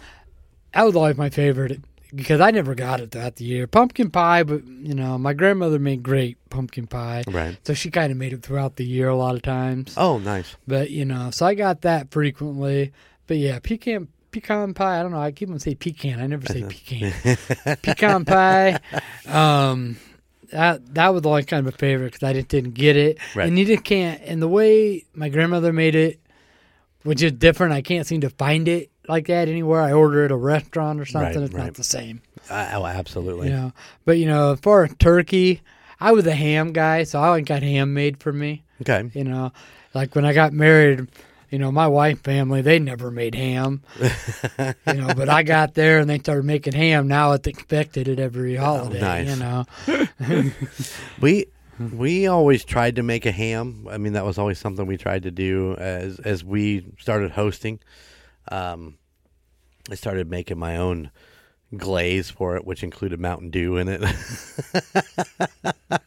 [0.73, 1.81] that was always my favorite
[2.15, 3.67] because I never got it throughout the year.
[3.67, 7.55] Pumpkin pie, but you know, my grandmother made great pumpkin pie, Right.
[7.63, 9.93] so she kind of made it throughout the year a lot of times.
[9.95, 10.55] Oh, nice.
[10.67, 12.93] But you know, so I got that frequently.
[13.27, 14.07] But yeah, pecan.
[14.33, 14.99] Pecan pie.
[14.99, 15.21] I don't know.
[15.21, 16.19] I keep on saying pecan.
[16.19, 17.77] I never say pecan.
[17.81, 18.79] pecan pie.
[19.27, 19.97] Um,
[20.51, 23.47] that that was always kind of a favorite because I just didn't get it, Right.
[23.47, 24.21] and you just can't.
[24.23, 26.19] And the way my grandmother made it,
[27.03, 29.81] which is different, I can't seem to find it like that anywhere.
[29.81, 31.33] I order it at a restaurant or something.
[31.39, 31.63] Right, it's right.
[31.65, 33.47] not the same, Uh, oh, absolutely.
[33.49, 33.73] you know.
[34.05, 35.61] But you know, as far as turkey,
[35.99, 38.63] I was a ham guy, so I got ham made for me.
[38.81, 39.09] Okay.
[39.13, 39.51] You know,
[39.93, 41.07] like when I got married,
[41.53, 43.83] you know, my wife family, they never made ham.
[44.01, 47.07] you know, but I got there and they started making ham.
[47.07, 48.99] Now it's expected at every holiday.
[48.99, 49.29] nice.
[49.29, 49.65] You know,
[51.21, 51.45] We
[51.79, 53.87] we always tried to make a ham.
[53.87, 57.79] I mean, that was always something we tried to do as as we started hosting.
[58.51, 58.97] Um,
[59.91, 61.11] I started making my own
[61.77, 64.01] glaze for it, which included Mountain Dew in it.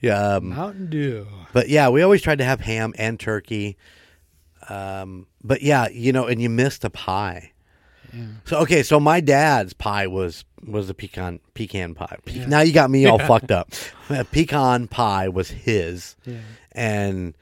[0.00, 1.26] yeah, um, Mountain Dew.
[1.52, 3.76] But yeah, we always tried to have ham and turkey.
[4.68, 7.52] Um, but yeah, you know, and you missed a pie.
[8.12, 8.24] Yeah.
[8.44, 12.18] So okay, so my dad's pie was was a pecan pecan pie.
[12.24, 12.46] Pe- Yeah.
[12.46, 13.70] Now you got me all fucked up.
[14.32, 16.38] Pecan pie was his, Yeah.
[16.72, 17.36] and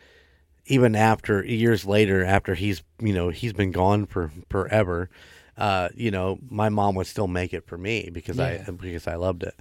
[0.66, 5.08] even after years later, after he's you know he's been gone for forever,
[5.56, 8.38] uh, you know my mom would still make it for me because.
[8.38, 9.54] I because I loved it.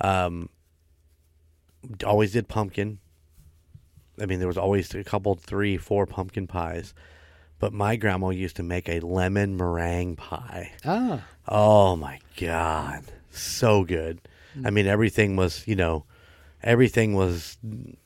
[0.00, 0.48] Um,
[2.06, 2.98] always did pumpkin.
[4.22, 6.94] I mean, there was always a couple, three, four pumpkin pies.
[7.58, 10.72] But my grandma used to make a lemon meringue pie.
[10.84, 14.20] Ah, Oh my god, so good.
[14.64, 16.04] I mean, everything was, you know,
[16.62, 17.56] everything was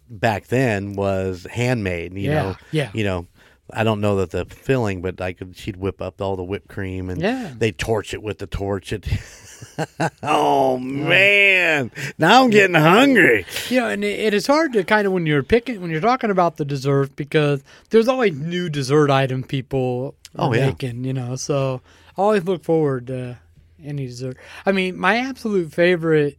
[0.09, 2.13] back then was handmade.
[2.15, 2.91] You Yeah, know, yeah.
[2.95, 3.27] You know,
[3.73, 5.57] I don't know that the filling, but I could.
[5.57, 7.53] She'd whip up all the whipped cream and Yeah.
[7.57, 8.93] they torch it with the torch.
[8.93, 9.07] It.
[10.23, 13.45] oh man, now I'm getting hungry.
[13.69, 16.01] you know, and it, it is hard to kind of when you're picking when you're
[16.01, 20.66] talking about the dessert because there's always new dessert item people are Oh, yeah.
[20.66, 21.05] making.
[21.05, 21.81] You know, so
[22.16, 23.38] I always look forward to
[23.83, 24.37] any dessert.
[24.64, 26.38] I mean, my absolute favorite,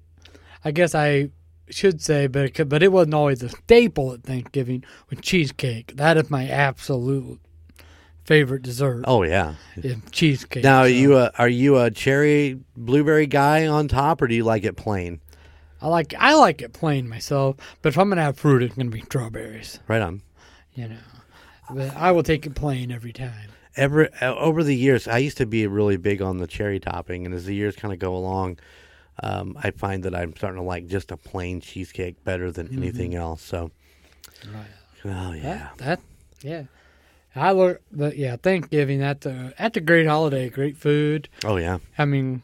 [0.65, 1.29] I guess I
[1.69, 5.95] should say, but it, could- but it wasn't always a staple at Thanksgiving was cheesecake.
[5.97, 7.39] That is my absolute
[8.27, 9.05] favorite dessert.
[9.07, 9.55] Oh yeah.
[10.11, 10.63] cheesecake.
[10.63, 14.35] Now, are So you a, are you a cherry blueberry guy on top, or do
[14.35, 15.21] you like it plain?
[15.81, 18.89] I like I like it plain myself, but if I'm gonna have fruit, it's gonna
[18.89, 19.79] be strawberries.
[19.87, 20.21] Right on.
[20.75, 20.97] You know,
[21.73, 23.49] but I will take it plain every time.
[23.75, 27.25] Ever uh, over the years, I used to be really big on the cherry topping,
[27.25, 28.57] and as the years kind of go along,
[29.23, 33.13] um, I find that I'm starting to like just a plain cheesecake better than anything
[33.15, 33.41] else.
[33.43, 33.69] So,
[34.51, 34.65] Right.
[35.05, 35.99] oh yeah, That, that
[36.41, 36.63] yeah.
[37.37, 38.99] I look, but yeah, Thanksgiving.
[38.99, 40.49] That's a that's a great holiday.
[40.49, 41.29] Great food.
[41.45, 42.43] oh yeah, I mean,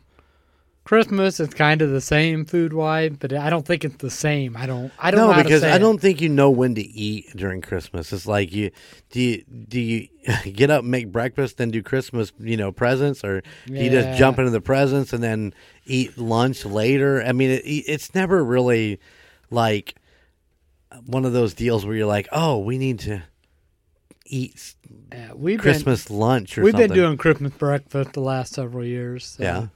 [0.84, 4.58] Christmas is kind of the same food wise, but I don't think it's the same.
[4.58, 4.92] I don't.
[5.00, 5.22] I don't.
[5.22, 8.12] know no, because I don't think you know when to eat during Christmas.
[8.12, 8.72] It's like you
[9.10, 10.10] do you do you
[10.52, 14.18] get up, and make breakfast, then do Christmas, you know, presents, or do you just
[14.18, 15.54] jump into the presents and then
[15.86, 17.24] eat lunch later?
[17.24, 19.00] I mean, it, it's never really
[19.50, 19.96] like
[21.06, 23.24] one of those deals where you're like, oh, we need to
[24.26, 24.76] eat
[25.12, 26.88] Yeah, we've Christmas lunch or Been, we've something.
[26.90, 29.26] been doing Christmas breakfast the last several years.
[29.26, 29.68] so, Yeah.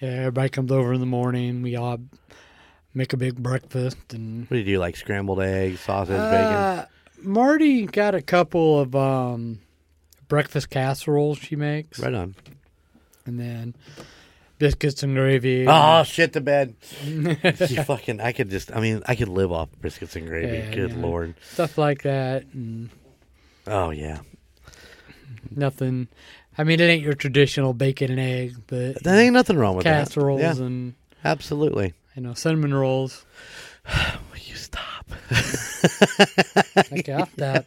[0.00, 0.08] Yeah.
[0.08, 1.60] Everybody comes over in the morning.
[1.62, 1.98] We all
[2.94, 4.78] make a big breakfast and What do you do?
[4.78, 6.54] Like scrambled eggs, sausage, bacon?
[6.54, 6.86] Uh,
[7.22, 9.60] Marty got a couple of um,
[10.28, 12.34] breakfast casseroles she makes, Right on.
[13.26, 13.74] and then
[14.58, 15.66] biscuits and gravy.
[15.68, 16.74] Oh shit the bed.
[17.04, 20.56] you fucking I could just I mean I could live off biscuits and gravy.
[20.56, 20.96] Yeah, Good yeah.
[21.02, 21.34] lord.
[21.52, 22.88] stuff like that, and
[23.70, 24.18] Oh yeah.
[25.54, 26.08] nothing.
[26.58, 29.84] I mean, it ain't your traditional bacon and egg, but There ain't nothing wrong with
[29.84, 30.56] casseroles that.
[30.58, 31.94] Yeah, and absolutely.
[32.16, 33.24] you know cinnamon rolls.
[33.86, 35.12] Will you stop?
[36.92, 37.66] Okay, off that.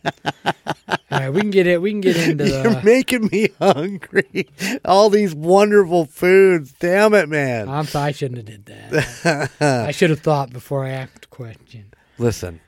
[0.88, 1.82] All right, we can get it.
[1.82, 4.48] We can get into You're making me hungry.
[4.86, 6.74] All these wonderful foods.
[6.80, 7.70] Damn it, man.
[7.70, 9.50] I'm sorry, I shouldn't have did that.
[9.88, 11.94] I should have thought before I asked the question.
[12.18, 12.60] Listen,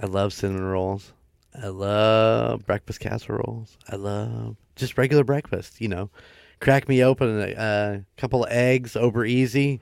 [0.00, 1.12] I love cinnamon rolls.
[1.54, 3.76] I love breakfast casseroles.
[3.88, 5.80] I love just regular breakfast.
[5.80, 6.10] You know,
[6.60, 9.80] crack me open a, a couple of eggs over easy.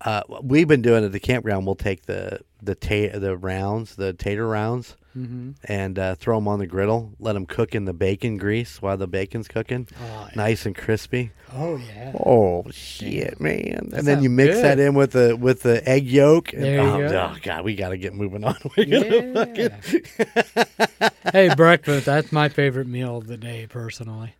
[0.00, 1.66] Uh, we've been doing at the campground.
[1.66, 5.52] We'll take the the ta- the rounds, the tater rounds, Mm-hmm.
[5.64, 7.12] and uh, throw them on the griddle.
[7.20, 11.30] Let them cook in the bacon grease while the bacon's cooking, Oh, nice and crispy.
[11.52, 12.12] oh yeah.
[12.18, 13.88] Oh shit, man!
[13.90, 14.64] That and then you mix good.
[14.64, 16.52] that in with the with the egg yolk.
[16.52, 17.30] And, There you oh, go.
[17.32, 18.56] oh, god, we got to get moving on.
[18.76, 19.76] Yeah.
[21.32, 22.06] hey, breakfast.
[22.06, 24.34] That's my favorite meal of the day, personally.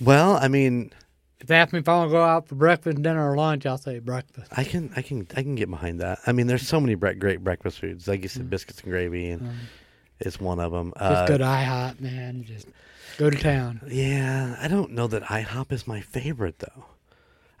[0.00, 0.92] Well, I mean,
[1.40, 3.66] If they ask me if I want to go out for breakfast, dinner, or lunch,
[3.66, 4.48] I'll say breakfast.
[4.56, 6.18] I can, I can, I can get behind that.
[6.26, 8.32] I mean, there's so many bre- great breakfast foods, like you Mm.
[8.32, 9.50] said, biscuits and gravy, and
[10.20, 10.92] it's one of them.
[10.98, 12.44] Just Uh, go to IHOP, man.
[12.44, 12.68] Just
[13.18, 13.80] go to town.
[13.88, 16.86] yeah, I don't know that IHOP is my favorite though.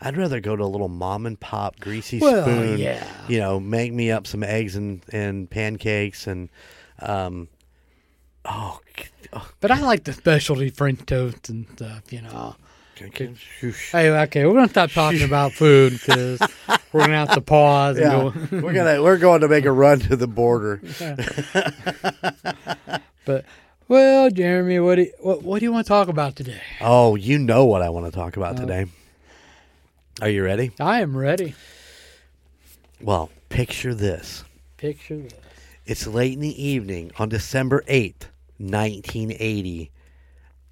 [0.00, 2.78] I'd rather go to a little mom and pop greasy Well, spoon.
[2.78, 3.06] yeah.
[3.28, 6.48] You know, make me up some eggs and and pancakes and,
[7.00, 7.48] um,
[8.44, 8.80] oh,
[9.32, 12.56] oh But I like the specialty French toast and stuff, you know.
[12.96, 13.90] Okay, okay, shoosh.
[13.90, 16.40] Hey, okay, we're gonna stop talking about food because
[16.92, 18.58] we're gonna have to pause and Yeah, go.
[18.62, 20.80] we're gonna we're going to make a run to the border.
[23.26, 23.46] But
[23.88, 26.60] well, Jeremy, what do you, what, what do you want to talk about today?
[26.82, 28.60] Oh, you know what I want to talk about Oh.
[28.60, 28.86] today.
[30.20, 30.72] Are you ready?
[30.78, 31.54] I am ready.
[33.00, 34.44] Well, picture this.
[34.76, 35.32] Picture this.
[35.86, 38.28] It's late in the evening on December 8th,
[38.58, 39.90] 1980.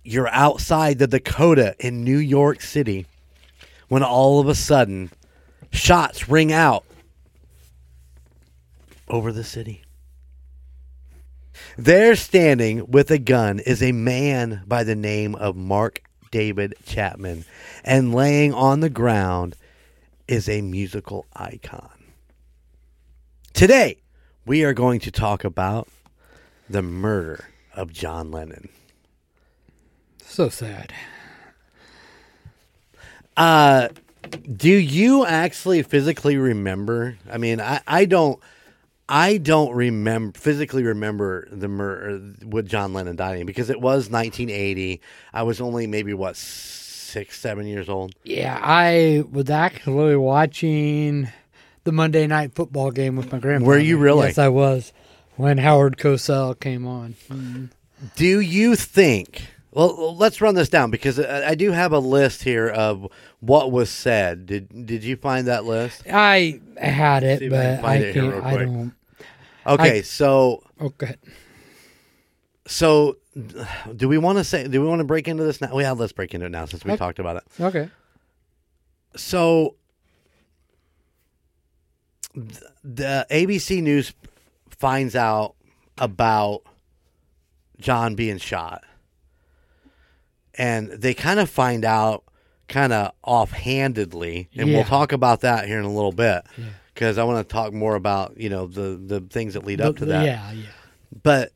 [0.05, 3.07] You're outside the Dakota in New York City
[3.88, 5.11] when all of a sudden
[5.71, 6.85] shots ring out
[9.09, 9.83] over the city.
[11.77, 17.45] There standing with a gun is a man by the name of Mark David Chapman,
[17.85, 19.55] and laying on the ground
[20.27, 21.91] is a musical icon.
[23.53, 23.99] Today,
[24.47, 25.88] we are going to talk about
[26.69, 28.71] the murder of John Lennon.
[30.26, 30.92] So sad.
[33.37, 33.88] Uh,
[34.56, 37.16] do you actually physically remember?
[37.30, 38.38] I mean, I, I don't.
[39.08, 45.00] I don't remember physically remember the murder with John Lennon dying because it was 1980.
[45.35, 48.14] I was only maybe what six, seven years old.
[48.24, 51.28] Yeah, I was actually watching
[51.85, 53.66] the Monday night football game with my grandpa.
[53.66, 54.28] Were you really?
[54.28, 54.92] Yes, I was.
[55.37, 57.16] When Howard Cosell came on.
[57.28, 57.70] Mhm.
[58.16, 59.46] Do you think?
[59.72, 63.08] Well, let's run this down because I I do have a list here of
[63.40, 64.46] what was said.
[64.46, 66.02] Did Did you find that list?
[66.11, 68.44] I had it, I but I it can't.
[68.44, 68.92] I don't.
[69.66, 71.16] Okay, so oh, Okay.
[72.66, 73.16] So,
[73.96, 74.68] do we want to say?
[74.68, 75.70] Do we want to break into this now?
[75.72, 76.98] Well, yeah, let's break into it now since we Okay.
[76.98, 77.42] talked about it.
[77.61, 77.88] Okay.
[79.16, 79.74] So,
[82.35, 84.12] the ABC News
[84.70, 85.54] finds out
[85.98, 86.62] about
[87.80, 88.85] John being shot,
[90.55, 92.25] and they kind of find out
[92.69, 96.65] kind of offhandedly, and we'll talk about that here in a little bit Yeah.
[96.95, 99.97] because I want to talk more about you know the the things that lead up
[99.97, 100.25] to The- that.
[100.25, 100.62] Yeah, yeah.
[101.23, 101.53] but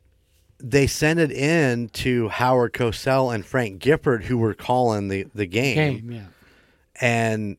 [0.58, 5.44] they sent it in to Howard Cosell and Frank Gifford, who were calling the, the
[5.46, 6.26] game, Game, yeah.
[6.98, 7.56] and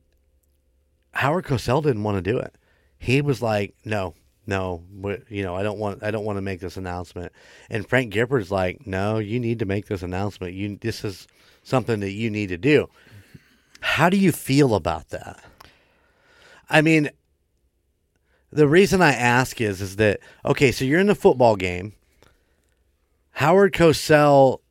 [1.14, 2.56] Howard Cosell didn't want to do it.
[2.98, 4.16] He was like, "No,
[4.48, 4.84] no,
[5.30, 7.32] you know, I don't want, I don't want to make this announcement."
[7.70, 10.54] And Frank Gifford's like, "No, you need to make this announcement.
[10.54, 11.28] You, this is
[11.64, 12.90] something that you need to do."
[13.80, 15.44] How do you feel about that?
[16.70, 17.10] I mean,
[18.52, 20.72] the reason I ask is, is that okay?
[20.72, 21.94] So you're in the football game.
[23.32, 24.62] Howard Cosell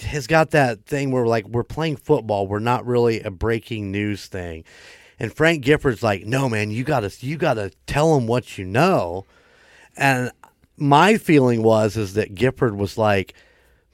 [0.00, 4.26] has got that thing where like we're playing football, we're not really a breaking news
[4.26, 4.64] thing.
[5.18, 8.58] And Frank Gifford's like, "No, man, you got to you got to tell them what
[8.58, 9.26] you know."
[9.96, 10.30] And
[10.76, 13.34] my feeling was is that Gifford was like,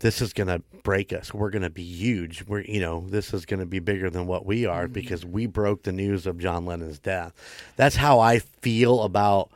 [0.01, 1.33] "This is going to break us.
[1.33, 2.45] We're going to be huge.
[2.47, 4.93] We're you know, this is going to be bigger than what we are mm-hmm.
[4.93, 7.33] because we broke the news of John Lennon's death."
[7.77, 9.51] That's how I feel about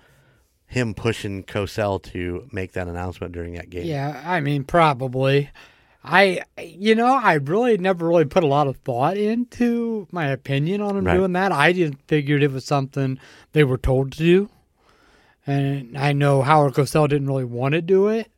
[0.69, 3.87] him pushing Cosell to make that announcement during that game.
[3.87, 5.51] Yeah, I mean, probably.
[6.05, 10.81] I, you know, I really never really put a lot of thought into my opinion
[10.81, 11.17] on him Right.
[11.17, 11.53] doing that.
[11.53, 13.19] I just figured it was something
[13.53, 14.51] they were told to do.
[15.47, 18.31] And I know Howard Cosell didn't really want to do it.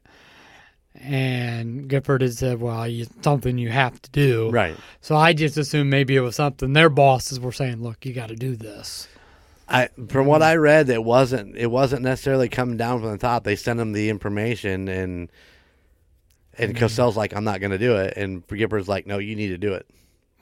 [0.95, 4.51] And Gifford had said, well, it's something you have to do.
[4.51, 4.77] Right.
[5.01, 8.29] So I just assumed maybe it was something their bosses were saying, look, you got
[8.29, 9.09] to do this.
[9.69, 13.45] I from what I read, it wasn't it wasn't necessarily coming down from the top.
[13.45, 15.31] They sent him the information, and
[16.59, 16.85] and Mm-hmm.
[16.85, 19.59] Cosell's like, "I'm not going to do it," and Gifford's like, "No, you need to
[19.59, 19.87] do it."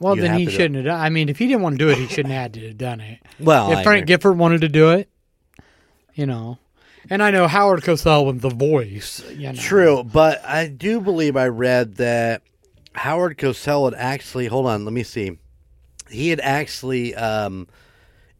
[0.01, 0.57] Well, You then have he to do it.
[0.59, 2.43] shouldn't have done I mean, if he didn't want to do it, he shouldn't have
[2.43, 3.19] had to have done it.
[3.41, 4.15] Well, if I Frank agree.
[4.15, 5.09] Gifford wanted to do it,
[6.15, 6.59] you know,
[7.11, 9.23] and I know Howard Cosell was the voice.
[9.33, 9.59] You know.
[9.59, 12.43] True, but I do believe I read that
[12.95, 14.47] Howard Cosell had actually.
[14.47, 15.39] Hold on, let me see.
[16.11, 17.67] He had actually um,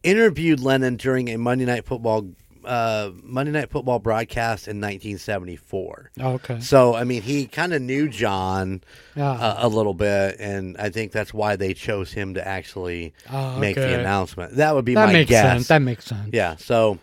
[0.01, 2.29] interviewed Lennon during a Monday Night Football
[2.65, 6.11] uh, Monday Night Football broadcast in 1974.
[6.19, 6.59] Okay.
[6.59, 8.81] So I mean, he kind of knew John
[9.15, 9.31] Yeah.
[9.31, 13.57] uh, a little bit, and I think that's why they chose him to actually Oh,
[13.59, 14.55] make the announcement.
[14.57, 15.43] That would be that my makes guess.
[15.43, 15.67] sense.
[15.67, 16.29] That makes sense.
[16.33, 16.55] yeah.
[16.57, 16.99] So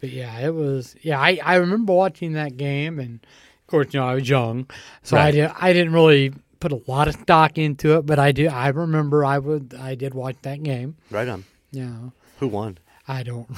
[0.00, 0.96] But yeah, it was.
[1.02, 4.66] Yeah, I, I remember watching that game, and of course, you know, I was young,
[5.02, 5.50] so I did.
[5.60, 8.48] I didn't really put a lot of stock into it, but I do.
[8.48, 9.74] I remember I would.
[9.80, 10.96] I did watch that game.
[11.10, 11.44] right on.
[11.72, 11.94] Yeah.
[12.38, 12.78] Who won?
[13.12, 13.48] I don't.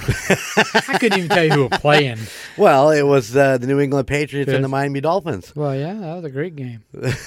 [0.89, 2.17] I couldn't even tell you who was playing.
[2.57, 5.51] Well, it was uh, the New England Patriots and the Miami Dolphins.
[5.55, 6.83] Well, yeah, that was a great game.
[6.93, 7.17] it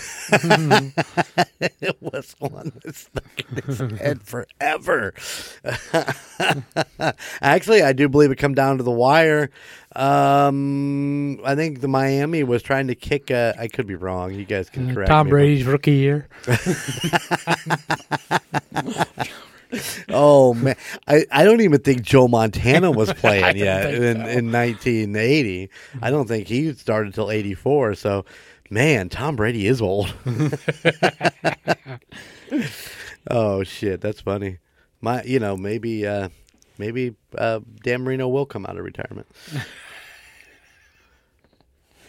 [2.01, 5.15] was one that stuck in his head forever.
[7.43, 9.51] Actually, I do believe it come down to the wire.
[9.97, 13.31] Um, I think the Miami was trying to kick.
[13.31, 14.33] A, I could be wrong.
[14.33, 15.31] You guys can Uh, correct Tom me.
[15.31, 16.29] Brady's rookie year.
[20.09, 20.77] Oh man,
[21.09, 24.29] I, I don't even think Joe Montana was playing yet in, so.
[24.29, 25.71] in 1980.
[26.01, 27.95] I don't think he started till 84.
[27.95, 28.25] So,
[28.71, 30.15] man, Tom Brady is old.
[33.31, 34.59] oh shit, that's funny.
[35.01, 36.29] My, you know, maybe uh,
[36.79, 39.27] maybe uh, Dan Marino will come out of retirement.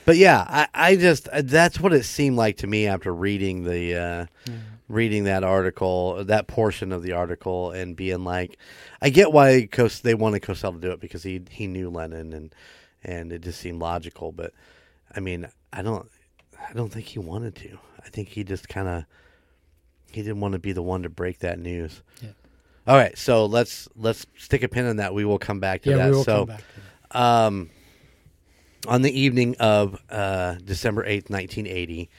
[0.06, 3.65] But yeah, I, I just uh, that's what it seemed like to me after reading
[3.65, 4.26] the uh,
[4.88, 8.58] reading that article, that portion of the article, and being like,
[9.02, 12.34] I get why Cos- they wanted Cosell to do it because he he knew Lennon
[12.34, 12.56] and
[13.04, 14.32] and it just seemed logical.
[14.32, 14.54] But
[15.15, 16.10] I mean, I don't
[16.69, 17.78] I don't think he wanted to.
[18.06, 19.04] I think he just kind of
[20.12, 22.02] he didn't want to be the one to break that news.
[22.21, 22.30] Yeah.
[22.88, 25.13] All right, so let's let's stick a pin in that.
[25.13, 26.10] We will come back to Yeah, that.
[26.12, 26.60] we will so, come back.
[26.60, 26.63] To
[27.12, 27.19] that.
[27.21, 27.69] um,
[28.88, 32.10] on the evening of uh, December 8th, 1980,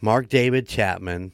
[0.00, 1.30] Mark David Chapman.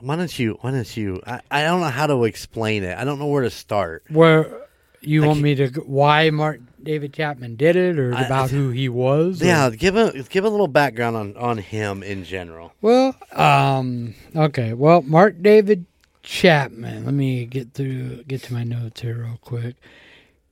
[0.00, 0.58] Why don't you?
[0.60, 1.20] Why don't you?
[1.26, 2.96] I, I don't know how to explain it.
[2.98, 4.04] I don't know where to start.
[4.08, 4.60] Where
[5.00, 5.68] you I want me to?
[5.86, 9.40] Why Mark David Chapman did it, or I- about who he was?
[9.42, 12.72] or- Yeah, give a give a little background on on him in general.
[12.80, 14.72] Well, um, okay.
[14.74, 15.86] Well, Mark David
[16.22, 17.04] Chapman.
[17.04, 19.74] Let me get through, get to my notes here real quick.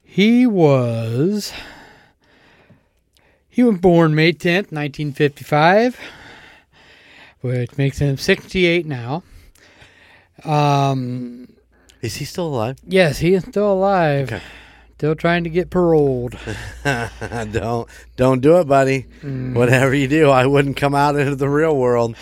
[0.03, 1.53] He was,
[3.49, 5.97] he was born May tenth, nineteen fifty-five,
[7.41, 9.23] which makes him sixty-eight now.
[10.45, 11.49] Um,
[12.01, 12.79] Is he still alive?
[12.87, 14.33] yes, he is still alive.
[14.33, 14.43] Okay.
[14.95, 16.37] Still trying to get paroled.
[16.85, 19.07] don't don't do it, buddy.
[19.23, 22.17] Whatever you do, I wouldn't come out into the real world.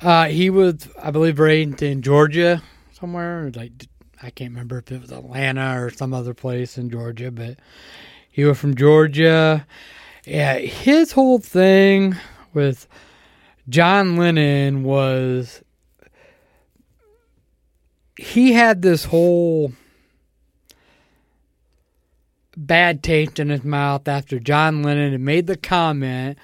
[0.00, 2.62] Uh, he was, I believe, raised in Georgia
[2.98, 3.50] somewhere.
[3.54, 3.72] Like
[4.22, 7.58] I can't remember if it was Atlanta or some other place in Georgia, but
[8.30, 9.66] he was from Georgia.
[10.24, 12.16] Yeah, his whole thing
[12.54, 12.86] with
[13.68, 15.62] John Lennon was
[18.16, 19.72] he had this whole
[22.56, 26.38] bad taste in his mouth after John Lennon had made the comment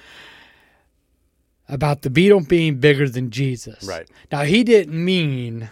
[1.69, 3.85] about the Beatles being bigger than Jesus.
[3.85, 4.09] Right.
[4.33, 5.71] Now, he didn't mean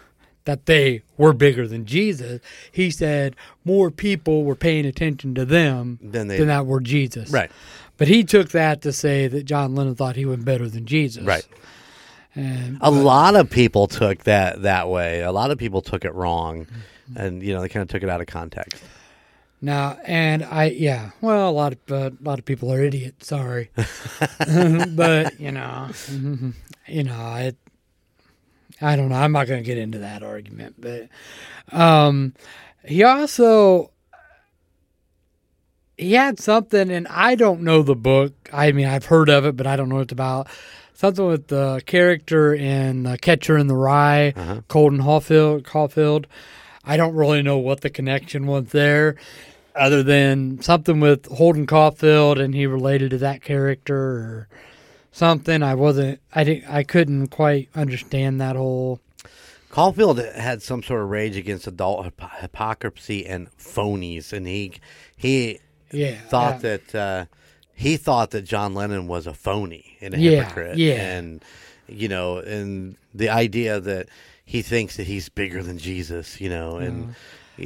[0.48, 2.40] that they were bigger than Jesus.
[2.72, 3.36] He said
[3.66, 7.30] more people were paying attention to them Then they than that were Jesus.
[7.30, 7.50] right
[7.98, 11.22] But he took that to say that John Lennon thought he was better than Jesus.
[11.24, 11.46] right.
[12.34, 15.20] And A lot of people took that that way.
[15.20, 16.66] A lot of people took it wrong,
[17.16, 18.82] and you know they kind of took it out of context.
[19.60, 23.26] Now, and I, yeah, well, a lot of uh, a lot of people are idiots.
[23.26, 23.70] Sorry,
[24.90, 25.88] but you know,
[26.86, 27.52] you know, I,
[28.80, 29.16] I don't know.
[29.16, 31.08] I'm not going to get into that argument, but
[31.72, 32.34] um,
[32.84, 33.90] he also
[35.96, 38.32] he had something, and I don't know the book.
[38.52, 40.46] I mean, I've heard of it, but I don't know what it's about.
[40.94, 45.64] Something with the character in uh, Catcher in the Rye, Colton Caulfield.
[45.64, 46.26] Caulfield.
[46.84, 49.16] I don't really know what the connection was there.
[49.76, 54.48] other than something with Holden Caulfield and he related to that character or
[55.12, 55.62] something.
[55.62, 56.20] I wasn't.
[56.34, 56.70] I didn't.
[56.70, 59.00] I couldn't quite understand that whole.
[59.70, 64.72] Caulfield had some sort of rage against adult hypo- hypocrisy and phonies, and he
[65.16, 65.60] he
[65.92, 66.76] Yeah, thought yeah.
[66.78, 67.24] that uh,
[67.74, 70.94] he thought that John Lennon was a phony and a Yeah, hypocrite, yeah.
[71.16, 71.44] and
[71.86, 74.08] you know, and the idea that
[74.44, 77.10] he thinks that he's bigger than Jesus, you know, and he-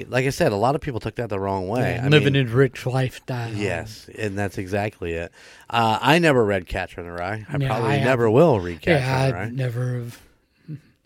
[0.09, 1.95] like I said, a lot of people took that the wrong way.
[1.97, 3.53] Yeah, I living mean, a rich lifestyle.
[3.53, 5.32] Yes, and that's exactly it.
[5.68, 7.45] Uh, I never read Catcher in the Rye.
[7.49, 9.51] I Yeah, probably I never will read Catcher Yeah, in the I Rye.
[9.51, 10.20] never have.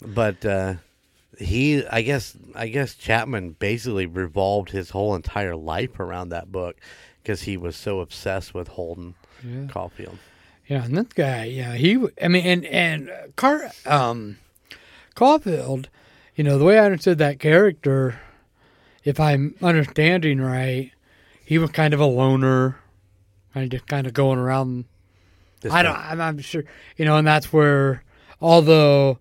[0.03, 0.75] But uh,
[1.39, 6.77] he, I guess, I guess Chapman basically revolved his whole entire life around that book
[7.23, 9.15] because he was so obsessed with Holden
[9.45, 9.67] Yeah.
[9.69, 10.19] Caulfield.
[10.69, 12.05] Yeah, and this guy, yeah, he.
[12.23, 14.39] I mean, and and Car, um,
[15.15, 15.89] Caulfield,
[16.35, 18.19] you know, the way I understood that character,
[19.07, 20.91] if I'm understanding right,
[21.45, 22.77] he was kind of a loner,
[23.55, 24.85] kind of just kind of going around.
[25.61, 25.97] This I don't.
[25.97, 26.65] I'm, I'm sure,
[26.97, 28.03] you know, and that's where,
[28.41, 29.21] although,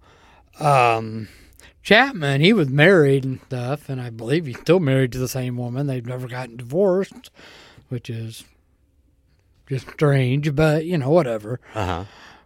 [0.59, 1.29] um,
[1.83, 5.55] Chapman, he was married and stuff, and I believe he's still married to the same
[5.55, 5.85] woman.
[5.85, 7.29] They've never gotten divorced,
[7.89, 8.43] which is
[9.69, 11.59] just strange, but you know, whatever.
[11.75, 12.05] Uh-huh.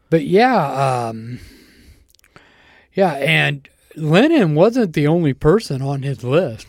[0.10, 1.40] But yeah, um,
[2.94, 6.68] yeah, and Lennon wasn't the only person on his list.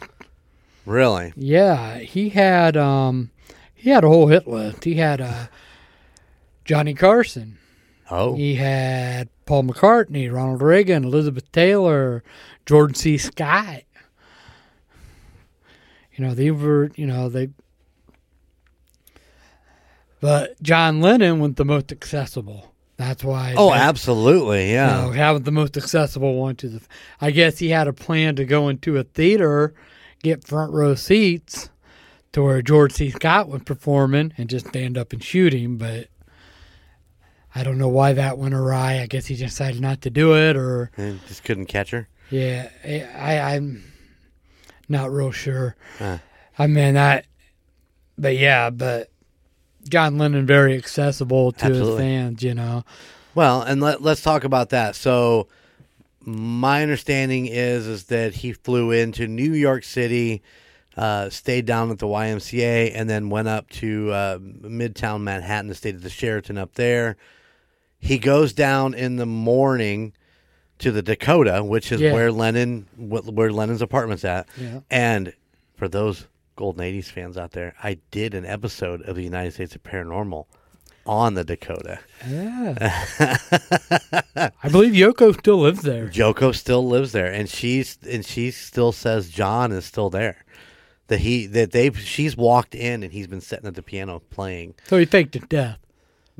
[0.91, 1.32] Really?
[1.36, 3.30] Yeah, he had um,
[3.74, 4.82] he had a whole hit list.
[4.82, 5.47] He had uh,
[6.64, 7.59] Johnny Carson.
[8.11, 12.24] Oh, He had Paul McCartney, Ronald Reagan, Elizabeth Taylor,
[12.66, 13.16] George C.
[13.18, 13.82] Scott.
[16.16, 17.51] You know, they were, you know, they.
[20.20, 22.74] But John Lennon was the most accessible.
[22.97, 23.55] That's why.
[23.57, 25.03] oh, they- absolutely, yeah.
[25.03, 26.80] you know, having the most accessible one to the.
[27.20, 29.72] I guess he had a plan to go into a theater,
[30.23, 31.71] get front row seats,
[32.33, 33.11] to where George C.
[33.11, 35.77] Scott was performing, and just stand up and shoot him.
[35.77, 36.09] But
[37.55, 39.01] I don't know why that went awry.
[39.01, 42.09] I guess he decided not to do it, or And just couldn't catch her.
[42.31, 43.85] yeah, I, I'm
[44.89, 45.75] not real sure.
[45.99, 46.18] Huh.
[46.59, 47.25] I mean, I,
[48.18, 49.11] but yeah, but
[49.89, 51.91] John Lennon very accessible to Absolutely.
[51.93, 52.43] his fans.
[52.43, 52.85] You know,
[53.35, 54.95] Well, and let, let's talk about that.
[54.95, 55.49] So,
[56.37, 60.43] my understanding is is that he flew into New York City,
[60.97, 65.74] uh, stayed down at the YMCA, and then went up to uh, Midtown Manhattan to
[65.74, 67.16] stay at the Sheraton up there.
[67.99, 70.12] He goes down in the morning
[70.78, 72.12] to the Dakota, which is Yeah.
[72.12, 74.49] where Lennon where Lennon's apartment's at.
[74.59, 74.81] Yeah.
[74.91, 75.35] And
[75.76, 76.26] for those
[76.57, 80.47] Golden 80s fans out there, I did an episode of the United States of Paranormal
[81.11, 81.99] on the Dakota.
[82.27, 82.99] Yeah.
[84.63, 86.07] I believe Yoko still lives there.
[86.09, 90.45] Yoko still lives there, and she's and she still says John is still there.
[91.09, 94.75] That he that they she's walked in and he's been sitting at the piano playing.
[94.87, 95.79] So he faked his death.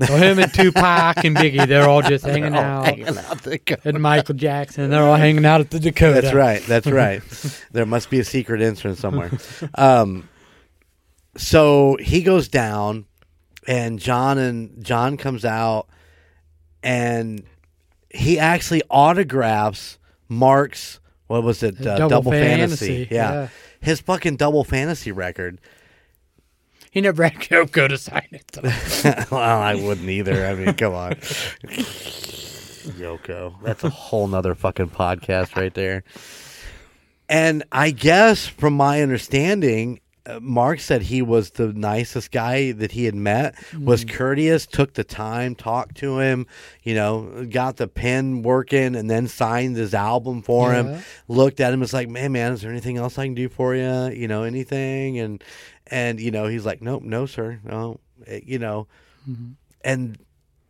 [0.07, 2.87] So him and Tupac and Biggie, they're all just hanging Oh, out.
[2.87, 3.85] hanging out.
[3.85, 6.23] And Michael Jackson, they're all hanging out at the Dakota.
[6.23, 6.63] That's right.
[6.63, 7.21] That's right.
[7.73, 9.31] there must be a secret entrance somewhere.
[9.75, 10.29] Um,
[11.37, 13.05] so he goes down,
[13.67, 15.89] and John and John comes out,
[16.83, 17.43] and
[18.11, 19.99] he actually autographs
[20.29, 21.01] Mark's
[21.31, 21.81] what was it?
[21.81, 23.15] Uh, Double double, Fantasy, fantasy.
[23.15, 23.33] Yeah.
[23.33, 23.49] yeah.
[23.81, 25.61] his fucking double fantasy record.
[26.91, 28.59] He never had Yoko to sign it.
[29.31, 30.45] well, I wouldn't either.
[30.45, 31.13] I mean, come on.
[32.99, 33.63] Yoko.
[33.63, 36.03] That's a whole nother fucking podcast right there.
[37.29, 40.01] And I guess from my understanding,
[40.41, 45.05] Mark said he was the nicest guy that he had met, was courteous, took the
[45.05, 46.47] time, talked to him,
[46.83, 50.83] you know, got the pen working and then signed his album for Yeah.
[50.83, 51.03] him.
[51.29, 53.75] Looked at him, was like, man, man, is there anything else I can do for
[53.75, 54.09] you?
[54.09, 55.19] You know, anything?
[55.19, 55.43] And,
[55.87, 57.61] and, you know, he's like, nope, no, sir.
[57.65, 58.87] No, Eh, you know,
[59.83, 60.19] and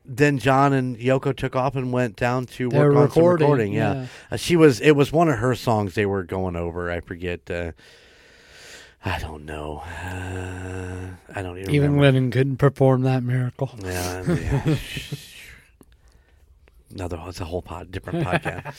[0.04, 3.44] then John and Yoko took off and went down to They work on some recording,
[3.46, 3.72] recording.
[3.72, 4.06] Yeah, yeah.
[4.30, 4.80] Uh, she was.
[4.80, 6.90] It was one of her songs they were going over.
[6.90, 7.48] I forget.
[7.50, 7.72] Uh,
[9.04, 9.78] I don't know.
[9.78, 11.74] Uh, I don't even.
[11.74, 12.02] Even remember.
[12.02, 13.70] Lennon couldn't perform that miracle.
[13.82, 14.76] Yeah, yeah.
[16.92, 18.72] Another, it's a whole pod, different podcast.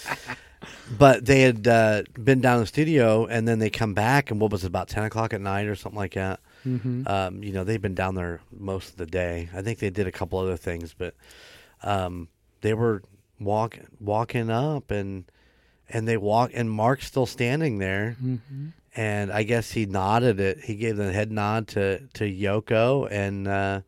[0.97, 4.39] but they had uh, been down in the studio, and then they come back, and
[4.39, 6.39] what was it about ten o'clock at night or something like that?
[6.63, 9.49] hmm Um, you know, they've been down there most of the day.
[9.55, 11.15] I think they did a couple other things, but
[11.83, 12.27] um,
[12.61, 13.01] they were
[13.39, 15.23] walk walking up and
[15.89, 18.35] and they walk and Mark's still standing there hmm
[18.95, 20.59] and I guess he nodded it.
[20.59, 23.81] He gave the head nod to to Yoko and uh,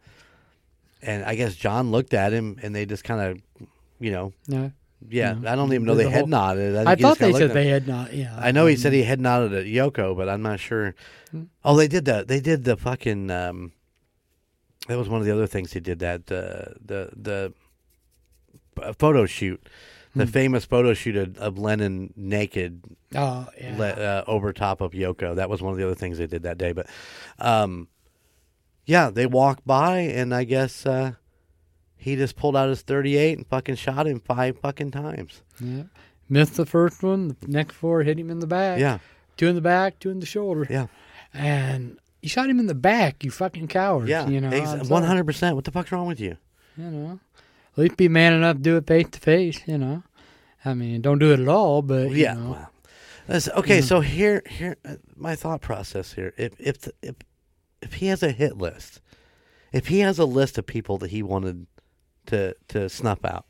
[1.01, 3.68] and I guess John looked at him and they just kind of
[3.99, 4.72] you know No.
[5.10, 6.76] Yeah, I don't even know they the head whole- nodded.
[6.88, 8.14] I he thought they said they had not.
[8.14, 10.95] Yeah, I know he um, said he head nodded at Yoko, but I'm not sure.
[11.32, 11.43] Hmm.
[11.66, 13.30] Oh, they did the they did the fucking.
[13.30, 13.74] Um,
[14.88, 15.99] that was one of the other things he did.
[15.99, 17.54] That uh, the the
[18.82, 19.68] uh, photo shoot,
[20.16, 20.32] the Hmm.
[20.32, 22.82] famous photo shoot of, of Lennon naked
[23.16, 23.78] Oh yeah.
[23.78, 25.36] le- uh, over top of Yoko.
[25.36, 26.72] That was one of the other things they did that day.
[26.72, 26.88] But,
[27.39, 27.88] um,
[28.86, 31.14] yeah, they walked by, and I guess uh,
[31.95, 35.41] he just pulled out his 38 and fucking shot him five fucking times.
[35.59, 35.84] yeah.
[36.30, 37.36] Missed the first one.
[37.41, 38.80] The next four hit him in the back.
[38.80, 38.99] Yeah,
[39.38, 40.66] Two in the back, two in the shoulder.
[40.70, 40.88] yeah,
[41.34, 43.24] And you shot him in the back.
[43.24, 44.07] You fucking coward.
[44.07, 44.28] yeah.
[44.28, 44.49] You know.
[44.49, 44.84] Ex- sorry.
[44.84, 45.55] 100%.
[45.55, 46.38] What the fuck's wrong with you?
[46.78, 47.20] You know.
[47.74, 49.62] At least be man enough to do it face to face.
[49.68, 50.04] You know.
[50.66, 52.34] I mean, don't do it at all, but you yeah.
[52.34, 52.68] know.
[53.28, 56.34] That's- okay, so here, here, uh, my thought process here.
[56.38, 57.16] If if the, if
[57.82, 59.02] if he has a hit list,
[59.72, 61.68] if he has a list of people that he wanted
[62.28, 63.46] to to snuff out,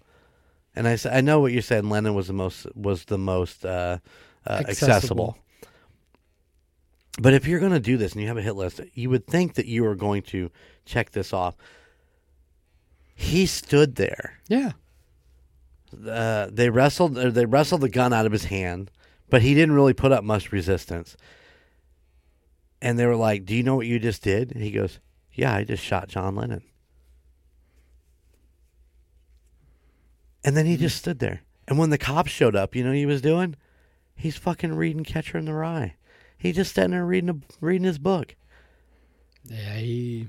[0.76, 1.90] and I I know what you're saying.
[1.90, 3.98] Lennon was the most was the most uh,
[4.48, 4.96] uh, accessible.
[4.96, 5.38] Accessible.
[7.20, 9.28] But if you're going to do this and you have a hit list, you would
[9.28, 10.50] think that you are going to
[10.86, 11.56] check this off.
[13.16, 14.72] He stood there Yeah.
[16.08, 18.90] uh, they wrestled or they wrestled the gun out of his hand,
[19.30, 21.16] but he didn't really put up much resistance.
[22.82, 25.00] And they were like, "Do you know what you just did?" And he goes,
[25.32, 26.64] "Yeah, I just shot John Lennon."
[30.44, 31.42] And then he just stood there.
[31.68, 33.56] And when the cops showed up, you know what he was doing?
[34.16, 35.96] He's fucking reading Catcher in the Rye.
[36.38, 38.36] He's just standing there reading a, reading his book.
[39.46, 40.28] Yeah, he,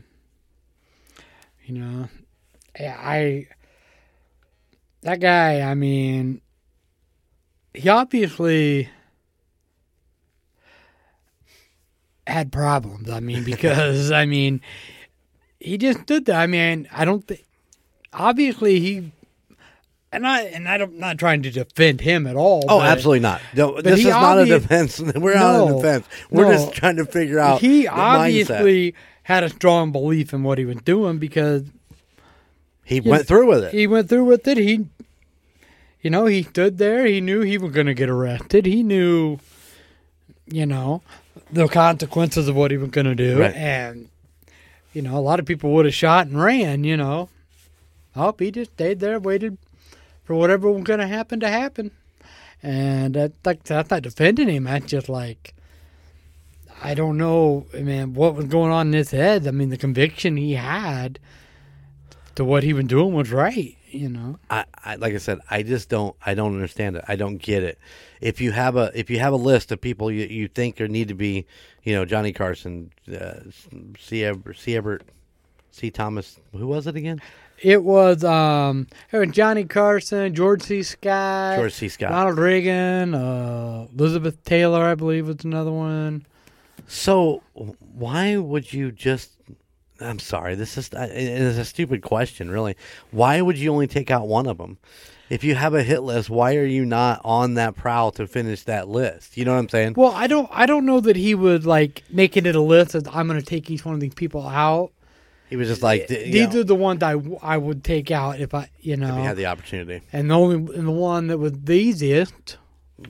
[1.64, 2.08] you know,
[2.78, 3.48] I,
[5.02, 6.40] that guy, I mean,
[7.72, 8.88] he obviously
[12.26, 13.10] had problems.
[13.10, 14.60] I mean, because, I mean,
[15.60, 16.38] he just stood there.
[16.38, 17.44] I mean, I don't think,
[18.12, 19.12] obviously he,
[20.10, 22.64] and I, and I don't, not trying to defend him at all.
[22.68, 23.40] Oh, but absolutely not.
[23.54, 25.00] No, this is not a defense.
[25.16, 26.06] We're not a defense.
[26.30, 26.52] We're no.
[26.52, 27.60] just trying to figure out.
[27.60, 28.20] He the mindset.
[28.20, 28.94] obviously
[29.24, 31.64] had a strong belief in what he was doing because
[32.84, 33.72] he went through with it.
[33.72, 34.58] he went through with it.
[34.58, 34.86] He,
[36.02, 37.06] you know, he stood there.
[37.06, 38.66] He knew he was going to get arrested.
[38.66, 39.38] He knew,
[40.46, 41.02] you know,
[41.50, 43.40] the consequences of what he was going to do.
[43.40, 43.54] Right.
[43.54, 44.08] And,
[44.92, 47.30] you know, a lot of people would have shot and ran, you know.
[48.14, 49.58] Oh, he just stayed there, waited
[50.24, 51.90] for whatever was going to happen to happen.
[52.62, 54.64] And that, like, that's not defending him.
[54.64, 55.54] That's just like,
[56.82, 59.46] I don't know, man, what was going on in his head.
[59.46, 61.18] I mean, the conviction he had
[62.36, 64.38] to what he was doing was right, you know.
[64.50, 67.04] I, I like I said, I just don't I don't understand it.
[67.08, 67.78] I don't get it.
[68.20, 70.88] If you have a if you have a list of people you, you think there
[70.88, 71.46] need to be,
[71.82, 73.40] you know, Johnny Carson, uh,
[73.98, 74.24] C.
[74.24, 74.76] Ever, C.
[74.76, 75.02] Everett,
[75.70, 75.90] C.
[75.90, 77.20] Thomas, who was it again?
[77.60, 78.88] It was um
[79.30, 80.82] Johnny Carson, George C.
[80.82, 81.88] Scott, George C.
[81.88, 82.10] Scott.
[82.10, 86.26] Ronald Reagan, uh, Elizabeth Taylor, I believe was another one.
[86.86, 87.42] So
[87.78, 89.30] why would you just?
[90.00, 90.54] I'm sorry.
[90.54, 92.76] This is uh, it is a stupid question, really.
[93.10, 94.78] Why would you only take out one of them?
[95.30, 98.62] If you have a hit list, why are you not on that prowl to finish
[98.64, 99.36] that list?
[99.38, 99.94] You know what I'm saying?
[99.96, 103.08] Well, I don't I don't know that he would like making it a list of
[103.08, 104.90] I'm going to take each one of these people out.
[105.48, 107.84] He was just like, eh, you These know, are the ones I, w- I would
[107.84, 109.16] take out if I you know.
[109.18, 110.04] if had the opportunity.
[110.12, 112.58] and the only and the one that was the easiest.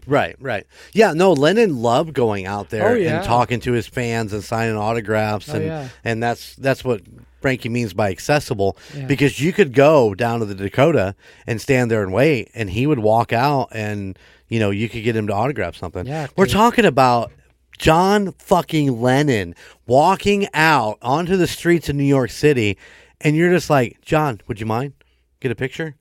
[0.06, 0.66] Right, right.
[0.92, 3.16] Yeah, no, Lennon loved going out there Oh, yeah.
[3.18, 5.88] and talking to his fans and signing autographs Oh, and yeah.
[6.04, 7.02] and that's that's what
[7.42, 9.04] Frankie means by accessible Yeah.
[9.06, 11.14] because you could go down to the Dakota
[11.46, 14.18] and stand there and wait and he would walk out and
[14.48, 16.06] you know, you could get him to autograph something.
[16.06, 17.32] Yeah, We're talking about
[17.76, 19.54] John fucking Lennon
[19.86, 22.78] walking out onto the streets of New York City
[23.20, 24.92] and you're just like, "John, would you mind?
[25.40, 25.94] Get a picture?"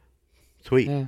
[0.66, 0.88] Sweet.
[0.88, 1.06] Yeah.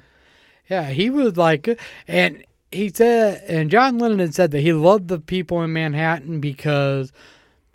[0.70, 2.44] Yeah, he was like, and
[2.76, 7.12] he said, and John Lennon had said that he loved the people in Manhattan because,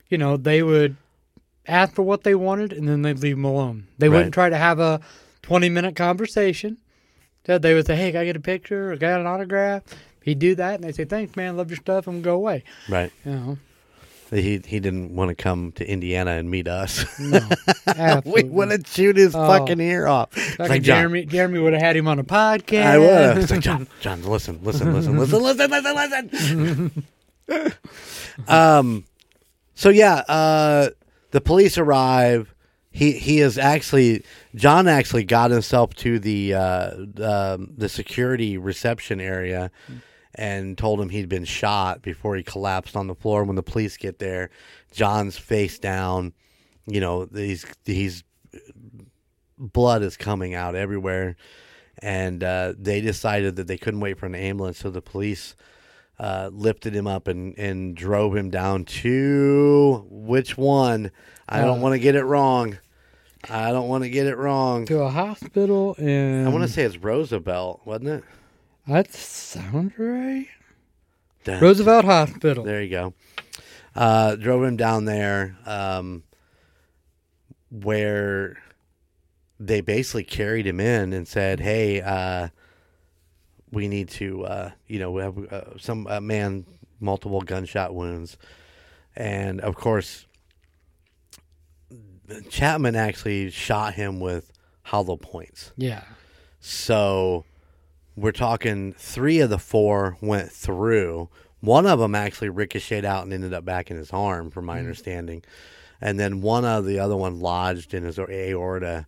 [0.08, 0.96] you know, they would
[1.66, 3.86] ask for what they wanted and then they'd leave them alone.
[3.98, 4.16] They Right.
[4.16, 5.00] wouldn't try to have a
[5.42, 6.78] 20 minute conversation.
[7.46, 9.82] Said they would say, hey, can I get a picture or got an autograph?
[10.22, 12.64] He'd do that and they'd say, thanks, man, love your stuff, and go away.
[12.88, 13.10] Right.
[13.24, 13.58] You know,
[14.30, 17.04] He he didn't want to come to Indiana and meet us.
[17.18, 17.40] no.
[18.24, 19.46] we would have chewed his Oh.
[19.46, 20.28] fucking ear off.
[20.58, 22.84] Like John, Jeremy, Jeremy would have had him on a podcast.
[22.84, 23.38] I would.
[23.38, 26.30] It's like John, John, listen, listen, listen, listen, listen, listen,
[27.48, 27.72] listen.
[28.48, 29.04] um,
[29.74, 30.90] so yeah, uh,
[31.32, 32.54] the police arrive.
[32.92, 34.24] He he is actually
[34.54, 39.70] John actually got himself to the uh, um, the security reception area
[40.34, 43.44] and told him he'd been shot before he collapsed on the floor.
[43.44, 44.50] When the police get there,
[44.92, 46.32] John's face down.
[46.86, 48.24] You know, he's he's
[49.58, 51.36] blood is coming out everywhere.
[52.02, 55.54] and uh, they decided that they couldn't wait for an ambulance, so the police
[56.18, 61.10] uh, lifted him up and, and drove him down to which one?
[61.48, 62.78] I don't Uh, want to get it wrong.
[63.50, 64.86] I don't want to get it wrong.
[64.86, 66.46] To a hospital in.
[66.46, 68.24] I want to say it's Roosevelt, wasn't it?
[68.90, 70.48] That sounds right.
[71.44, 72.64] Dun- Roosevelt Hospital.
[72.64, 73.14] There you go.
[73.94, 76.24] Uh, drove him down there, um,
[77.70, 78.60] where
[79.60, 82.48] they basically carried him in and said, "Hey, uh,
[83.70, 86.66] we need to, uh, you know, we have uh, some uh, man
[86.98, 88.36] multiple gunshot wounds,"
[89.14, 90.26] and of course,
[92.48, 94.50] Chapman actually shot him with
[94.82, 95.70] hollow points.
[95.76, 96.02] Yeah.
[96.58, 97.44] So
[98.20, 101.28] we're talking three of the four went through.
[101.60, 104.78] One of them actually ricocheted out and ended up back in his arm, from my
[104.78, 105.42] understanding.
[106.00, 109.06] And then one of the other one lodged in his aorta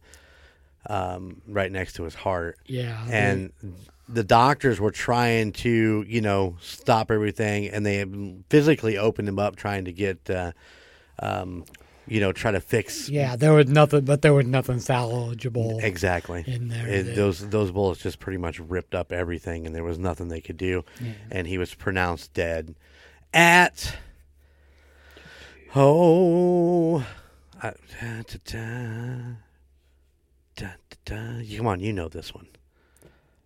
[0.89, 2.59] um, right next to his heart.
[2.67, 3.05] Yeah.
[3.07, 3.53] they- And
[4.09, 7.69] the doctors were trying to, you know, stop everything.
[7.69, 8.05] And they
[8.51, 10.53] physically opened him up, trying to get, uh,
[11.21, 11.65] um,
[12.07, 16.45] you know, try to fix yeah, there was nothing, but there was nothing salvageable Exactly.
[16.47, 16.87] in there.
[16.89, 20.41] It, those those bullets just pretty much ripped up everything, and there was nothing they
[20.41, 20.85] could do.
[21.01, 21.13] Yeah.
[21.31, 22.75] And he was pronounced dead
[23.33, 23.97] at
[25.75, 27.03] oh, uh,
[27.63, 29.19] I, da, da,
[30.57, 30.69] da,
[31.05, 32.49] da, come on, you know this one.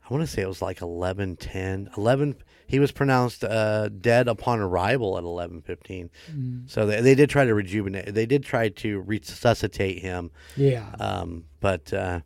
[0.08, 2.36] I want to say it was like eleven ten, eleven.
[2.66, 6.10] He was pronounced uh, dead upon arrival at eleven fifteen.
[6.30, 6.68] Mm.
[6.68, 8.12] So they, they did try to rejuvenate.
[8.12, 10.94] They did try to resuscitate him yeah.
[10.98, 12.20] um, but uh,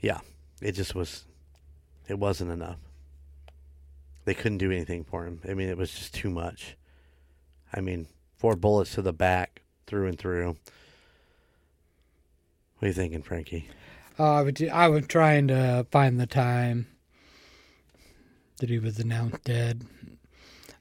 [0.00, 0.20] yeah,
[0.60, 1.24] it just was.
[2.08, 2.78] It wasn't enough.
[4.24, 5.40] They couldn't do anything for him.
[5.48, 6.76] I mean, it was just too much.
[7.72, 10.56] I mean, four bullets to the back, through and through.
[12.78, 13.68] What are you thinking, Frankie?
[14.18, 16.86] Uh, I, was, I was trying to find the time
[18.62, 19.84] that he was announced dead,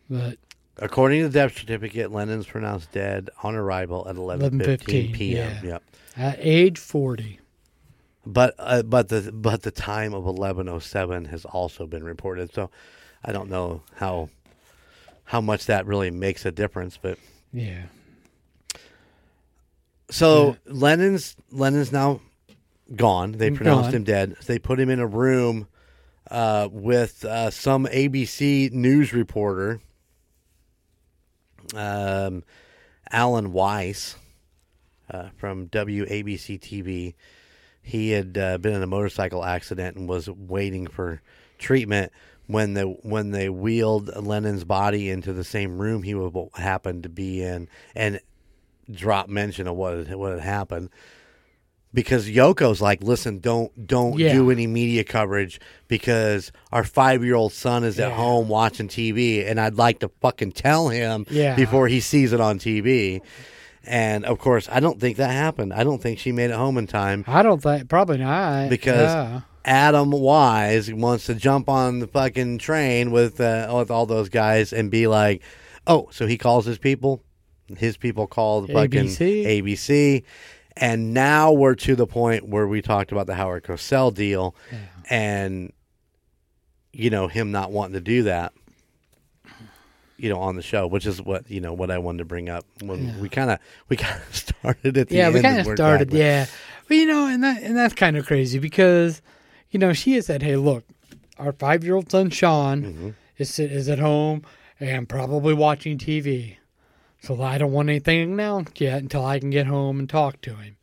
[0.07, 0.37] but
[0.77, 5.57] According to the death certificate, Lennon's pronounced dead on arrival at 11:15 11:15, p.m.
[5.63, 5.69] yeah.
[5.69, 5.83] Yep.
[6.15, 7.39] at age 40.
[8.25, 12.53] But uh, but the but the time of 11:07 has also been reported.
[12.53, 12.69] So
[13.25, 14.29] I don't know how
[15.25, 17.17] how much that really makes a difference, but
[17.51, 17.85] Yeah.
[20.11, 22.21] So Lennon's Lennon's now
[22.95, 23.33] gone.
[23.33, 23.95] They pronounced Gone.
[23.95, 24.35] him dead.
[24.45, 25.67] They put him in a room
[26.29, 29.81] uh, with uh, some ABC news reporter,
[31.75, 32.43] um,
[33.11, 34.15] Alan Weiss
[35.09, 37.13] uh, from WABC TV.
[37.81, 41.21] He had uh, been in a motorcycle accident and was waiting for
[41.57, 42.11] treatment
[42.47, 47.09] when the when they wheeled Lennon's body into the same room he would happened to
[47.09, 48.19] be in, and
[48.91, 50.89] drop mention of what had, what had happened
[51.93, 54.33] because Yoko's like, listen, don't don't Yeah.
[54.33, 59.45] do any media coverage because our five year old son is at home watching TV,
[59.45, 61.55] and I'd like to fucking tell him Yeah.
[61.55, 63.21] before he sees it on TV.
[63.83, 65.73] And of course, I don't think that happened.
[65.73, 68.69] I don't think she made it home in time I don't think, probably not.
[68.69, 69.41] because Yeah.
[69.65, 74.71] Adam Weiss wants to jump on the fucking train with uh, with all those guys
[74.73, 75.41] and be like,
[75.87, 77.23] oh, so he calls his people,
[77.77, 79.45] his people call the fucking ABC.
[79.63, 80.23] ABC,
[80.81, 84.77] and now we're to the point where we talked about the Howard Cosell deal, Yeah.
[85.09, 85.71] and
[86.91, 88.51] you know him not wanting to do that.
[90.17, 92.47] You know, on the show, which is what you know what I wanted to bring
[92.49, 93.17] up when Yeah.
[93.19, 93.59] we kind of
[93.89, 96.13] we kind of started at the yeah, we kind of started, backwards.
[96.19, 96.45] yeah.
[96.87, 99.21] But you know, and that and that's kind of crazy because,
[99.71, 100.83] you know, she had said, "Hey, look,
[101.39, 103.13] our five-year-old son Sean Mhm.
[103.39, 104.43] is is at home
[104.79, 106.57] and probably watching TV,
[107.21, 110.55] so I don't want anything announced yet until I can get home and talk to
[110.55, 110.75] him."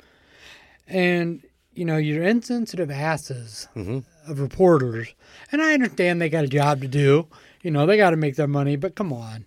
[0.86, 1.42] And
[1.74, 4.02] you know, your insensitive asses Mhm.
[4.26, 5.14] of reporters,
[5.52, 7.28] and I understand they got a job to do.
[7.62, 9.44] You know, they got to make their money, but come on.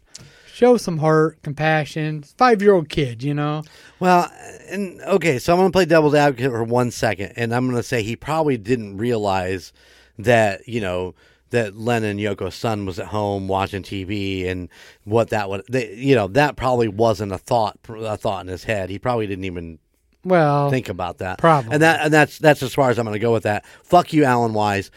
[0.53, 2.23] Show some heart, compassion.
[2.37, 3.63] Five year old kid, you know?
[3.99, 4.31] Well,
[4.69, 7.81] and okay, so I'm going to play devil's advocate for one second, and I'm going
[7.81, 9.73] to say he probably didn't realize
[10.19, 11.15] that you know
[11.51, 14.67] that Lennon Yoko's son was at home watching TV, and
[15.03, 18.63] what that would, they, you know, that probably wasn't a thought a thought in his
[18.63, 18.89] head.
[18.89, 19.79] He probably didn't even
[20.25, 21.37] Well, think about that.
[21.37, 21.73] Probably.
[21.73, 23.65] and that and that's that's as far as I'm going to go with that.
[23.83, 24.89] Fuck you, Alan Weiss,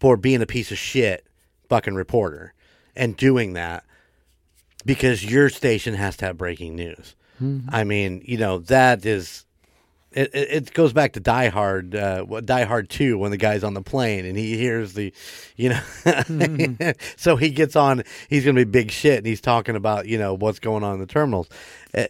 [0.00, 1.26] for being a piece of shit
[1.68, 2.54] fucking reporter
[2.94, 3.84] and doing that
[4.84, 7.14] because your station has to have breaking news.
[7.42, 7.74] Mm-hmm.
[7.74, 9.44] I mean, you know that is.
[10.14, 13.74] It, it, goes back to Die Hard, uh, Die Hard Two, when the guy's on
[13.74, 15.12] the plane and he hears the,
[15.56, 18.02] you know, so he gets on.
[18.28, 21.00] He's gonna be big shit, and he's talking about you know what's going on in
[21.00, 21.48] the terminals.
[21.94, 22.06] Uh,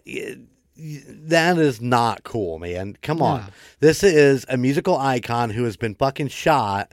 [0.77, 2.97] that is not cool, man.
[3.03, 3.47] Come on, No.
[3.81, 6.93] this is a musical icon who has been fucking shot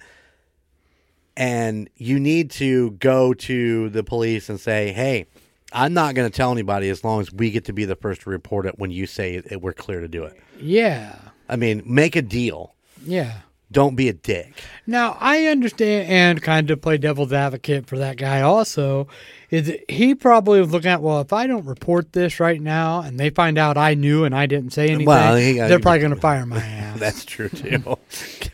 [1.40, 5.26] and you need to go to the police and say, "Hey,
[5.72, 8.22] I'm not going to tell anybody as long as we get to be the first
[8.22, 11.16] to report it when you say it, we're clear to do it." Yeah.
[11.48, 12.76] I mean, make a deal.
[13.06, 13.40] Yeah.
[13.72, 14.64] Don't be a dick.
[14.88, 19.08] Now I understand and kind of play devil's advocate for that guy also.
[19.52, 23.20] Is he probably was looking at well if I don't report this right now and
[23.20, 26.14] they find out I knew and I didn't say anything, Well, he they're probably going
[26.16, 27.00] to fire my ass.
[27.00, 27.78] That's true too.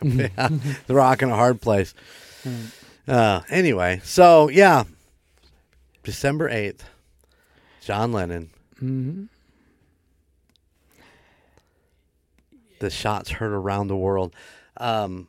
[0.01, 1.93] the rock in a hard place.
[3.07, 4.83] Uh, anyway, so yeah,
[6.03, 6.83] December eighth,
[7.85, 8.49] John Lennon.
[8.81, 9.27] Mhm.
[12.79, 14.33] The shots heard around the world.
[14.77, 15.27] Um,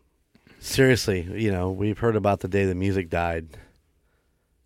[0.59, 3.59] seriously, you know, we've heard about the day the music died.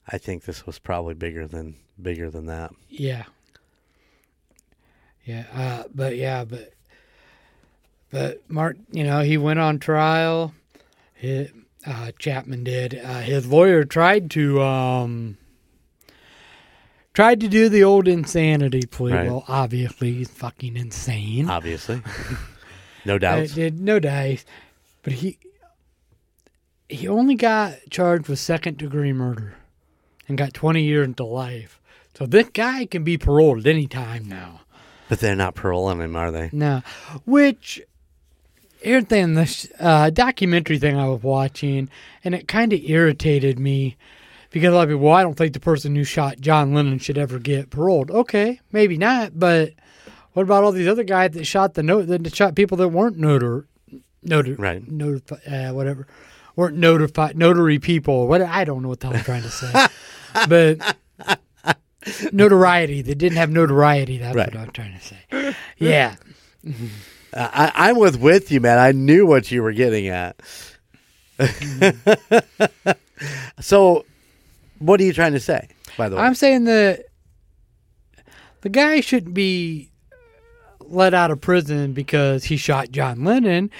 [0.06, 2.70] I think this was probably bigger than bigger than that.
[2.88, 3.24] Yeah.
[5.24, 6.72] Yeah, uh, but yeah, but
[8.12, 10.54] but Mark, you know, he went on trial.
[11.14, 11.48] He,
[11.84, 12.94] uh, Chapman did.
[12.94, 15.38] Uh, his lawyer tried to um
[17.14, 19.12] tried to do the old insanity plea.
[19.12, 19.26] Right.
[19.26, 21.48] Well, obviously he's fucking insane.
[21.50, 22.02] Obviously,
[23.04, 23.54] no Uh, doubts.
[23.54, 24.44] did no dice,
[25.02, 25.38] but he
[26.88, 29.54] he only got charged with second degree murder
[30.28, 31.80] and got twenty years to life.
[32.14, 34.62] So this guy can be paroled at any time now.
[35.08, 36.50] But they're not paroling him, are they?
[36.52, 36.82] No,
[37.24, 37.80] which
[38.82, 41.88] here's the thing, this uh, documentary thing I was watching,
[42.24, 43.96] and it kind of irritated me
[44.50, 47.38] because I'd be, well, I don't think the person who shot John Lennon should ever
[47.38, 48.10] get paroled.
[48.10, 49.72] Okay, maybe not, but
[50.32, 53.18] what about all these other guys that shot the note that shot people that weren't
[53.18, 53.64] notar,
[54.26, 54.84] notar, Right.
[54.88, 56.06] notifi- uh, whatever,
[56.56, 58.26] weren't notified notary people.
[58.28, 59.86] What I don't know what the hell I'm trying to say,
[60.48, 60.96] but
[62.32, 63.02] notoriety.
[63.02, 64.18] They didn't have notoriety.
[64.18, 64.54] That's Right.
[64.54, 65.54] what I'm trying to say.
[65.78, 66.16] Yeah.
[67.34, 68.78] I, I was with you, man.
[68.78, 70.36] I knew what you were getting at.
[73.60, 74.04] so,
[74.80, 75.68] what are you trying to say?
[75.96, 77.04] By the way, I'm saying that
[78.62, 79.90] the guy shouldn't be
[80.80, 83.70] let out of prison because he shot John Lennon.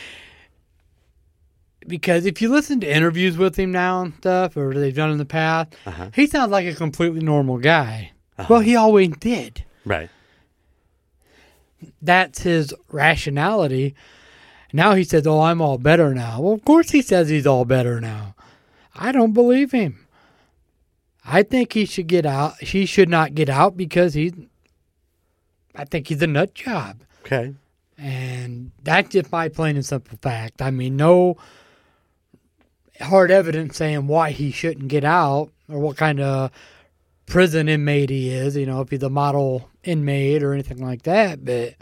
[1.86, 5.18] Because if you listen to interviews with him now and stuff, or they've done in
[5.18, 6.10] the past, Uh-huh.
[6.14, 8.12] he sounds like a completely normal guy.
[8.48, 9.64] Well, he always did.
[9.84, 10.08] right?
[12.02, 13.94] That's his rationality.
[14.72, 17.64] Now he says, "Oh, I'm all better now." Well, of course he says he's all
[17.64, 18.34] better now.
[18.94, 20.06] I don't believe him.
[21.24, 22.58] I think he should get out.
[22.60, 24.32] He should not get out because he's.
[25.74, 27.54] I think he's a nut job, Okay.
[27.96, 30.60] and that's just my plain and simple fact.
[30.60, 31.36] I mean, no
[33.00, 36.50] hard evidence saying why he shouldn't get out or what kind of
[37.26, 38.56] prison inmate he is.
[38.56, 41.44] You know, if he's a model inmate or anything like that.
[41.44, 41.76] But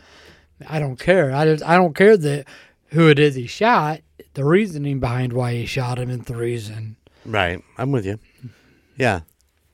[0.68, 1.32] I don't care.
[1.34, 2.46] I just I don't care that
[2.88, 4.00] who it is he shot.
[4.34, 6.96] The reasoning behind why he shot him is the reason.
[7.24, 7.62] Right.
[7.76, 8.18] I'm with you.
[8.98, 9.20] Yeah.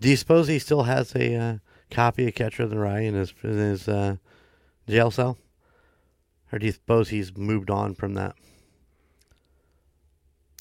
[0.01, 1.59] Do you suppose he still has a uh,
[1.91, 4.17] copy of Catcher in the Rye in his in his uh,
[4.89, 5.39] jail cell,
[6.53, 8.35] or do you suppose he's moved on from that?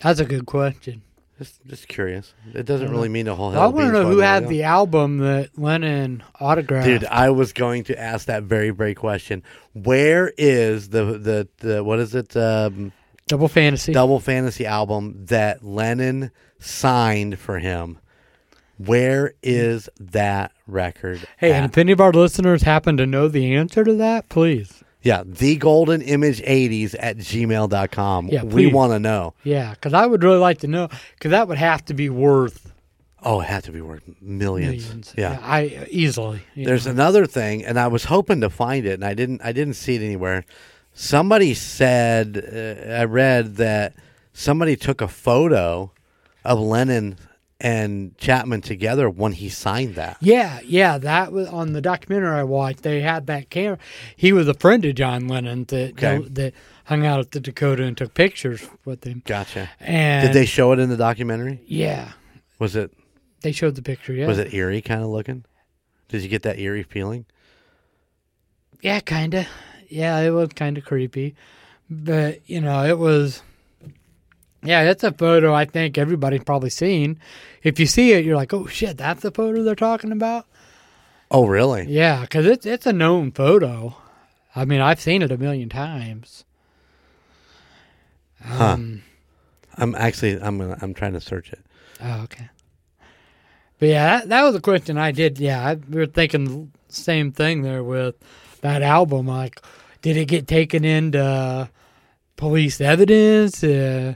[0.01, 1.01] That's a good question.
[1.38, 2.34] Just just curious.
[2.53, 3.64] It doesn't really mean a whole hell.
[3.64, 6.86] I want to know who had the album that Lennon autographed.
[6.86, 9.43] Dude, I was going to ask that very, very question.
[9.74, 12.38] Where is the the, the what is it?
[12.38, 12.93] Um,
[13.28, 13.93] Double Fantasy.
[13.93, 17.97] double fantasy album that Lennon signed for him.
[18.86, 21.25] Where is that record?
[21.38, 21.55] hey, at?
[21.63, 24.84] and if any of our listeners happen to know the answer to that, please.
[25.01, 28.27] yeah, the golden image 80s at gmail.com.
[28.29, 29.34] Yeah, we want to know.
[29.43, 32.69] Yeah, because I would really like to know, because that would have to be worth
[33.25, 34.84] Oh, it had to be worth millions.
[34.86, 35.13] millions.
[35.17, 35.39] Yeah.
[35.41, 36.41] I easily.
[36.57, 36.91] There's know.
[36.91, 39.39] another thing, and I was hoping to find it, and I didn't.
[39.41, 40.43] I didn't see it anywhere.
[40.93, 43.93] Somebody said uh, I read that
[44.34, 45.91] somebody took a photo
[46.43, 47.17] of Lennon
[47.64, 50.18] and Chapman together when he signed that.
[50.20, 52.84] Yeah, yeah, that was on the documentary I watched.
[52.84, 53.80] They had that camera.
[54.16, 56.28] He was a friend of John Lennon that Okay.
[56.32, 56.53] that
[56.86, 59.24] hung out at the Dakota and took pictures with him.
[59.26, 59.70] Gotcha.
[59.80, 61.61] And Did they show it in the documentary?
[61.66, 62.11] Yeah,
[62.59, 62.91] Was it
[63.41, 64.14] they showed the picture.
[64.14, 65.45] Yeah, was it eerie kind of looking?
[66.09, 67.26] Did you get that eerie feeling?
[68.82, 69.47] Yeah, kind of.
[69.88, 71.36] Yeah, it was kind of creepy,
[71.89, 73.41] but you know, it was.
[74.64, 77.20] Yeah, that's a photo I think everybody's probably seen.
[77.64, 80.45] If you see it, you're like, "Oh shit, that's the photo they're talking about."
[81.30, 81.86] Oh, really?
[81.88, 83.95] Yeah, because it's it's a known photo.
[84.55, 86.45] I mean, I've seen it a million times.
[88.41, 88.74] Huh.
[88.74, 89.03] Um,
[89.78, 91.61] I'm actually I'm gonna, I'm trying to search it.
[92.01, 92.49] Oh, okay.
[93.80, 95.39] But yeah, that, that was a question I did.
[95.39, 98.16] Yeah, I, we were thinking the same thing there with
[98.61, 99.28] that album.
[99.28, 99.59] Like,
[100.01, 101.70] did it get taken into
[102.36, 103.64] police evidence?
[103.64, 104.16] Uh,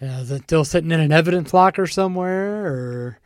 [0.00, 3.18] Yeah, is it still sitting in an evidence locker somewhere, or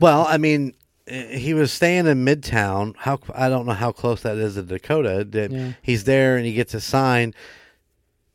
[0.00, 0.74] Well, I mean,
[1.06, 2.94] eh, he was staying in Midtown.
[2.96, 5.24] How I don't know how close that is to Dakota.
[5.24, 5.72] Did Yeah.
[5.82, 7.34] he's there and he gets a sign?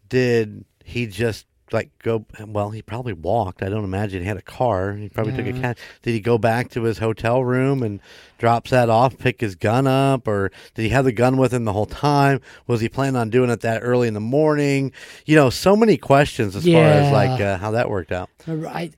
[0.10, 2.26] Did he just like go?
[2.46, 3.64] Well, he probably walked.
[3.64, 4.94] I don't imagine he had a car.
[4.94, 5.62] He probably took a Yeah.
[5.62, 5.78] cab.
[6.02, 8.00] Did he go back to his hotel room and
[8.38, 11.66] drops that off, pick his gun up, or did he have the gun with him
[11.66, 12.42] the whole time?
[12.68, 14.92] Was he planning on doing it that early in the morning?
[15.26, 18.30] You know, so many questions as far as like uh, how that worked out.
[18.48, 18.92] I,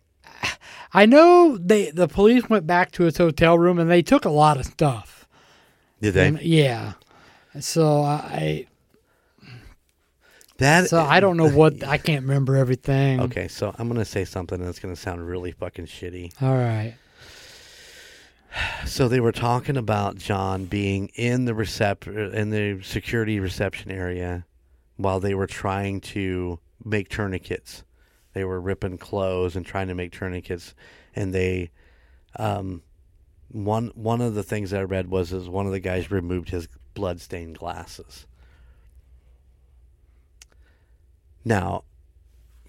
[0.93, 4.29] I know they the police went back to his hotel room and they took a
[4.29, 5.27] lot of stuff.
[6.01, 6.27] Did they?
[6.27, 6.93] And, yeah,
[7.59, 8.67] so I
[10.57, 13.21] That so I don't know what I can't remember everything.
[13.21, 16.41] Okay, so I'm gonna say something that's gonna sound really fucking shitty.
[16.41, 16.95] all right.
[18.85, 24.45] So they were talking about John being in the recep in the security reception area
[24.97, 27.83] while they were trying to make tourniquets.
[28.33, 30.75] They were ripping clothes and trying to make tourniquets,
[31.15, 31.71] and they,
[32.37, 32.83] um,
[33.49, 36.67] one one of the things I read was is one of the guys removed his
[36.93, 38.27] bloodstained glasses.
[41.45, 41.83] Now,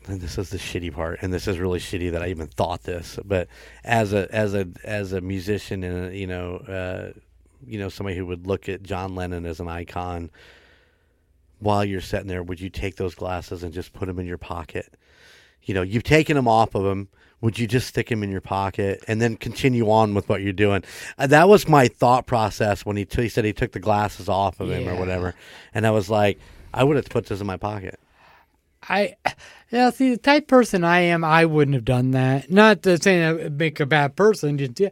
[0.06, 2.82] and this is the shitty part, and this is really shitty that I even thought
[2.82, 3.18] this.
[3.24, 3.48] But
[3.84, 7.18] as a as a as a musician and a, you know uh,
[7.66, 10.30] you know somebody who would look at John Lennon as an icon,
[11.58, 14.38] while you're sitting there, would you take those glasses and just put them in your
[14.38, 14.92] pocket?
[15.62, 17.08] You know, you've taken them off of him.
[17.40, 20.52] Would you just stick them in your pocket and then continue on with what you're
[20.54, 20.82] doing?
[21.18, 24.30] Uh, that was my thought process when he, t- he said he took the glasses
[24.30, 25.34] off of him or whatever,
[25.74, 26.38] and I was like,
[26.72, 27.98] I would have put this in my pocket.
[28.88, 29.16] I,
[29.70, 32.50] yeah, see, the type person I am, I wouldn't have done that.
[32.50, 34.90] Not to say would make a bad person, just, yeah,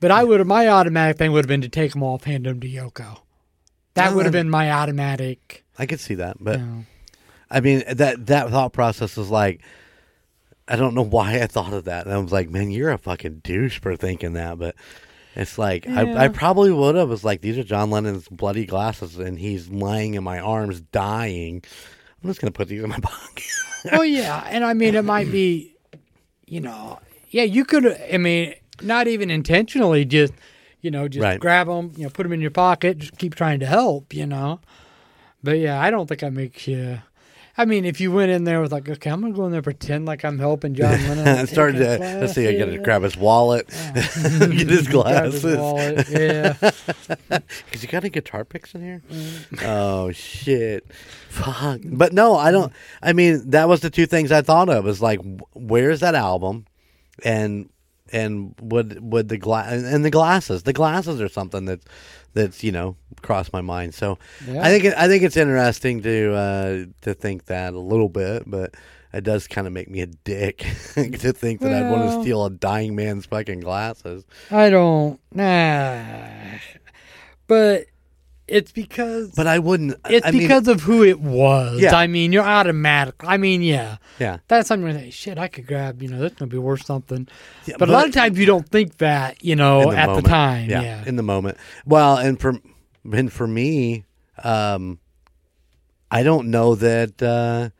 [0.00, 0.46] but I would have.
[0.46, 3.20] My automatic thing would have been to take them off, hand them to Yoko.
[3.94, 5.64] That would have been my automatic.
[5.78, 6.84] I could see that, but You know.
[7.50, 9.62] I mean that that thought process is like
[10.66, 12.06] I don't know why I thought of that.
[12.06, 14.74] And I was like, man, you're a fucking douche for thinking that, but
[15.36, 17.10] it's like I, I probably would have.
[17.10, 21.62] It's like these are John Lennon's bloody glasses, and he's lying in my arms, dying.
[22.24, 23.44] I'm just gonna put these in my pocket.
[23.92, 25.76] well, yeah, and I mean, it might be,
[26.46, 26.98] you know,
[27.30, 27.86] yeah, you could.
[28.12, 30.32] I mean, not even intentionally, just
[30.80, 31.38] you know, just Right.
[31.40, 34.26] grab them, you know, put them in your pocket, just keep trying to help, you
[34.26, 34.60] know.
[35.42, 37.00] But yeah, I don't think I make you.
[37.56, 39.62] I mean, if you went in there with like, okay, I'm gonna go in there
[39.62, 41.26] pretend like I'm helping John Lennon.
[41.26, 42.48] and started to let's see.
[42.48, 44.04] I got to grab his wallet, get
[44.68, 45.56] his Grab his glasses.
[45.56, 46.54] wallet, Yeah.
[46.60, 49.02] Cause you got any guitar picks in here?
[49.10, 49.62] Mm.
[49.64, 50.90] Oh shit,
[51.28, 51.80] fuck.
[51.84, 52.72] But no, I don't.
[53.02, 54.86] I mean, that was the two things I thought of.
[54.88, 55.20] Is like,
[55.52, 56.66] where's that album,
[57.24, 57.70] and
[58.12, 60.64] and would would the glass and the glasses.
[60.64, 61.84] The glasses are something that's
[62.34, 63.94] that's you know crossed my mind.
[63.94, 64.62] So Yeah.
[64.62, 68.44] I think it, I think it's interesting to uh, to think that a little bit,
[68.46, 68.74] but.
[69.16, 70.58] It does kind of make me a dick
[70.94, 74.24] to think that I'd want to steal a dying man's fucking glasses.
[74.50, 75.20] I don't.
[75.32, 76.02] Nah.
[77.46, 77.84] But
[78.46, 79.30] it's because.
[79.36, 79.94] But I wouldn't.
[80.08, 81.80] it's I mean, because of who it was.
[81.80, 81.94] Yeah.
[81.94, 83.14] I mean, you're automatic.
[83.20, 83.98] I mean, yeah.
[84.18, 84.38] yeah.
[84.48, 87.28] That's something where, shit, I could grab, you know, that's going to be worth something.
[87.66, 90.24] Yeah, but, a lot of times you don't think that, you know, in at moment.
[90.24, 90.70] the time.
[90.70, 91.04] Yeah, Yeah.
[91.06, 91.56] in the moment.
[91.86, 92.54] Well, and for
[93.12, 94.04] and for me,
[94.42, 94.98] um,
[96.10, 97.70] I don't know that uh,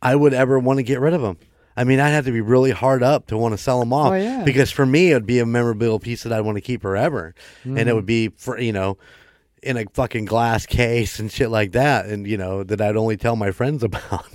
[0.00, 1.38] I would ever want to get rid of them.
[1.76, 4.12] I mean, I'd have to be really hard up to want to sell them off.
[4.12, 4.42] Oh, yeah.
[4.44, 7.34] Because for me, it would be a memorable piece that I'd want to keep forever,
[7.64, 7.86] and Mm.
[7.86, 8.98] it would be for you know.
[9.64, 13.16] In a fucking glass case and shit like that, and you know that I'd only
[13.16, 14.26] tell my friends about.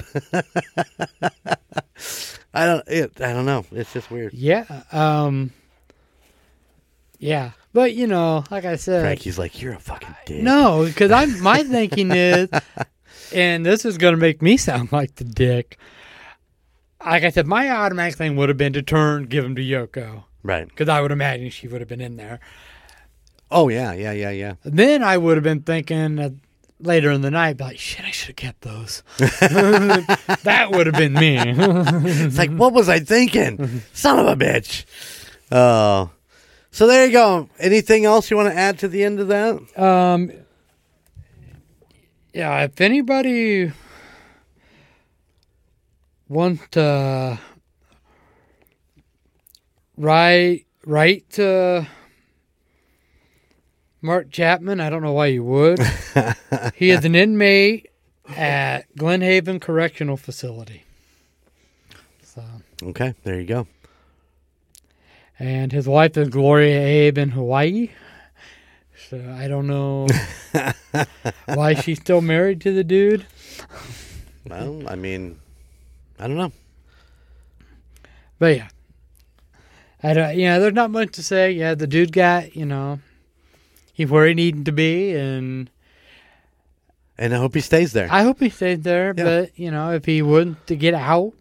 [2.53, 2.87] I don't.
[2.87, 3.65] It, I don't know.
[3.73, 4.33] It's just weird.
[4.33, 4.63] yeah.
[4.91, 5.51] Um,
[7.19, 7.51] yeah.
[7.77, 9.03] But, you know, like I said.
[9.03, 10.41] Frankie's like, you're a fucking dick.
[10.41, 12.49] No, because I'm my thinking is,
[13.31, 15.77] and this is going to make me sound like the dick.
[17.05, 20.23] Like I said, my automatic thing would have been to turn, give him to Yoko,
[20.41, 20.67] Right.
[20.67, 22.39] because I would imagine she would have been in there.
[23.51, 24.53] Oh yeah, yeah, yeah, yeah.
[24.63, 26.29] Then I would have been thinking uh,
[26.79, 29.03] later in the night, like, shit, I should have kept those.
[29.19, 31.37] that would have been me.
[31.37, 33.83] It's like, what was I thinking?
[33.93, 34.85] Son of a bitch.
[35.51, 36.09] Oh.
[36.77, 37.49] So there you go.
[37.57, 39.79] Anything else you want to add to the end of that?
[39.81, 40.31] um,
[42.35, 43.71] yeah, if anybody
[46.29, 47.39] wants to
[49.97, 51.87] write, write to
[54.03, 55.79] Mark Chapman, I don't know why you would.
[56.75, 57.89] he is an inmate
[58.29, 60.83] at Green Haven Correctional Facility.
[62.21, 62.43] So.
[62.83, 63.67] Okay, there you go.
[65.39, 67.89] And his wife is Gloria Abe in Hawaii.
[69.09, 70.07] So I don't know
[71.45, 73.25] why she's still married to the dude.
[74.49, 75.39] Well, I mean,
[76.19, 76.51] I don't know.
[78.39, 78.67] But yeah,
[80.03, 80.37] I don't.
[80.37, 81.51] Yeah, there's not much to say.
[81.51, 82.99] Yeah, the dude got you know,
[83.93, 85.69] he where he needed to be, and
[87.17, 88.07] And I hope he stays there.
[88.11, 89.13] I hope he stays there.
[89.17, 89.23] Yeah.
[89.23, 91.33] But you know, if he wouldn't to get out,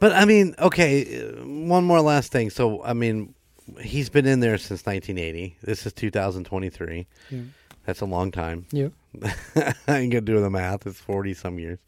[0.00, 2.50] But I mean, okay, uh, one more last thing.
[2.50, 3.34] So, I mean,
[3.80, 5.56] he's been in there since 1980.
[5.62, 7.06] This is 2023.
[7.30, 7.40] Yeah.
[7.84, 8.66] That's a long time.
[8.70, 8.88] Yeah.
[9.56, 10.86] I ain't gonna do the math.
[10.86, 11.78] It's 40 some years,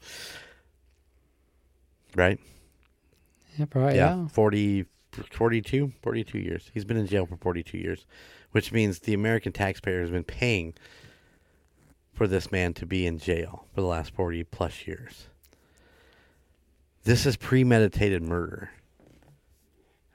[2.17, 2.39] right?
[3.59, 3.97] yeah, probably.
[3.97, 4.29] yeah, Yeah.
[4.29, 4.87] 40,
[5.31, 6.71] 42, 42 years.
[6.73, 8.07] He's been in jail for 42 years,
[8.53, 10.75] which means the American taxpayer has been paying
[12.15, 15.27] for this man to be in jail for the last 40 plus years.
[17.05, 18.71] This is premeditated murder.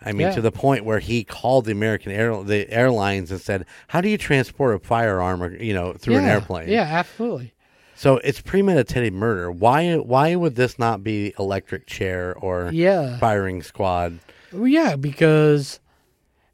[0.01, 0.33] I mean, Yeah.
[0.36, 4.09] to the point where he called the American air, the airlines and said, "How do
[4.09, 7.53] you transport a firearm, or, you know, through an airplane?" Yeah, absolutely.
[7.95, 9.49] So it's premeditated murder.
[9.51, 9.95] Why?
[9.95, 13.17] Why would this not be electric chair or Yeah.
[13.17, 14.19] firing squad?
[14.51, 15.79] Well, yeah, because,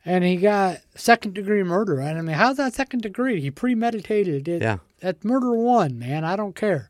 [0.05, 1.95] and he got second degree murder.
[1.95, 2.15] Right?
[2.15, 3.41] I mean, how's that second degree?
[3.41, 4.61] He premeditated it.
[4.61, 4.77] Yeah.
[5.01, 6.23] That's murder one, man.
[6.23, 6.89] I don't care.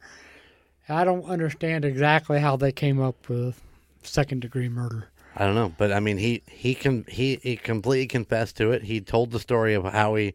[0.91, 3.61] I don't understand exactly how they came up with
[4.03, 5.07] second degree murder.
[5.35, 8.83] I don't know, but I mean, he he can he, he completely confessed to it.
[8.83, 10.33] He told the story of how he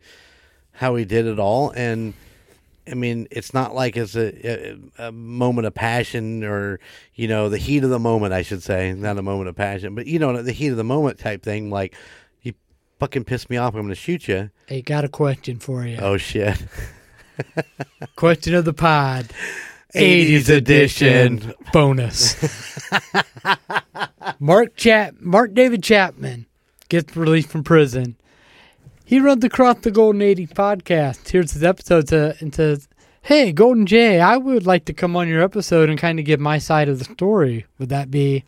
[0.73, 2.15] how he did it all, and
[2.91, 6.81] I mean, it's not like it's a, a, a moment of passion or
[7.15, 8.33] you know the heat of the moment.
[8.33, 10.85] I should say, not a moment of passion, but you know the heat of the
[10.85, 11.69] moment type thing.
[11.69, 11.95] Like
[12.43, 12.55] you
[12.99, 14.51] fucking pissed me off, I'm going to shoot you.
[14.67, 15.99] Hey, got a question for you.
[16.01, 16.57] Oh shit!
[18.17, 19.27] Question of the pod.
[19.97, 21.55] 80s edition.
[21.73, 22.37] bonus.
[24.39, 26.47] Mark Chap Mark David Chapman
[26.89, 28.17] gets released from prison.
[29.05, 31.29] He runs across the Golden 80 podcast.
[31.29, 32.89] Here's his episode to, and says,
[33.23, 36.41] Hey, Golden J, I would like to come on your episode and kind of give
[36.41, 37.67] my side of the story.
[37.79, 38.45] Would that be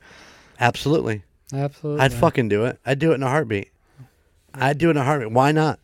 [0.61, 1.22] Absolutely,
[1.53, 2.01] absolutely?
[2.05, 2.78] I'd fucking do it.
[2.84, 3.70] I'd do it in a heartbeat.
[4.53, 5.30] I'd do it in a heartbeat.
[5.32, 5.78] Why not?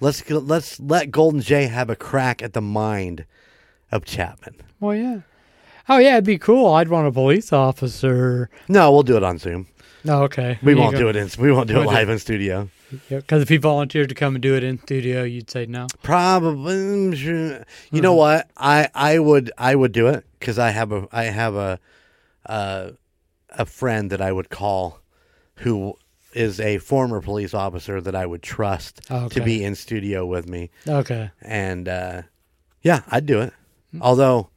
[0.00, 3.24] Let's let's let Golden J have a crack at the mind
[3.92, 4.56] of Chapman.
[4.80, 5.20] Well, yeah.
[5.88, 6.72] Oh, yeah, it'd be cool.
[6.74, 8.50] I'd want a police officer.
[8.68, 9.68] No, we'll do it on Zoom.
[10.04, 10.58] No, okay.
[10.62, 12.68] We won't do it in we won't do it live in studio.
[13.08, 15.88] Because if he volunteered to come and do it in studio, you'd say no.
[16.02, 16.74] Probably.
[16.74, 17.64] mm.
[17.90, 18.48] You know what?
[18.56, 21.80] I I would I would do it because I have a I have a
[22.46, 22.90] uh,
[23.50, 25.00] a friend that I would call
[25.56, 25.94] who
[26.32, 30.70] is a former police officer that I would trust to be in studio with me,
[30.86, 31.30] Okay.
[31.42, 32.22] and uh,
[32.82, 33.52] yeah, I'd do it.
[33.94, 34.02] Mm-hmm.
[34.02, 34.50] Although.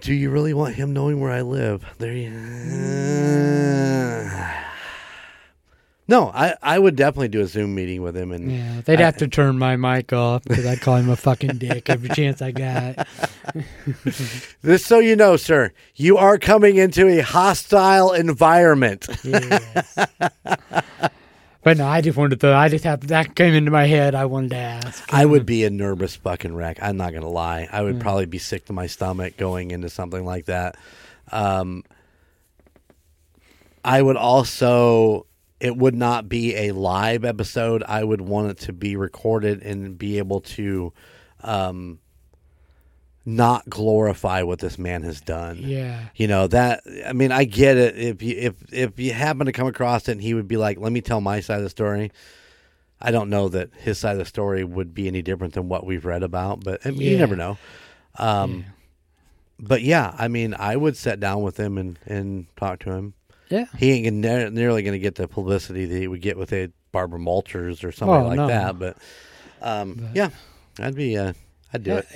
[0.00, 1.84] Do you really want him knowing where I live?
[1.98, 2.30] There you.
[6.08, 9.04] No, I, I would definitely do a Zoom meeting with him and Yeah, they'd I-
[9.04, 12.42] have to turn my mic off because I'd call him a fucking dick every chance
[12.42, 13.06] I got.
[14.62, 19.06] This, so you know, sir, you are coming into a hostile environment.
[19.24, 19.96] Yes.
[21.62, 22.52] but no, I just wanted to.
[22.52, 24.14] I just have that came into my head.
[24.14, 25.14] I wanted to ask.
[25.14, 26.78] I would be a nervous fucking wreck.
[26.82, 27.68] I'm not gonna lie.
[27.70, 30.76] I would probably be sick to my stomach going into something like that.
[31.30, 31.84] Um,
[33.84, 35.26] I would also.
[35.60, 37.84] It would not be a live episode.
[37.84, 40.92] I would want it to be recorded and be able to,
[41.40, 42.00] um,
[43.24, 45.58] not glorify what this man has done.
[45.60, 46.00] Yeah.
[46.16, 49.52] You know that I mean I get it if you if if you happen to
[49.52, 51.70] come across it and he would be like let me tell my side of the
[51.70, 52.10] story.
[53.00, 55.84] I don't know that his side of the story would be any different than what
[55.86, 57.58] we've read about, but I mean, you never know.
[58.16, 58.64] Um,
[59.58, 63.14] But yeah, I mean, I would sit down with him and, and talk to him.
[63.48, 63.66] Yeah.
[63.76, 66.70] He ain't ne- nearly going to get the publicity that he would get with a
[66.90, 68.46] Barbara Walters or somebody Oh, like no.
[68.48, 68.78] that.
[68.78, 68.96] But,
[69.60, 70.30] um, yeah,
[70.80, 71.32] I'd be, uh,
[71.74, 72.06] I'd do Yeah, it.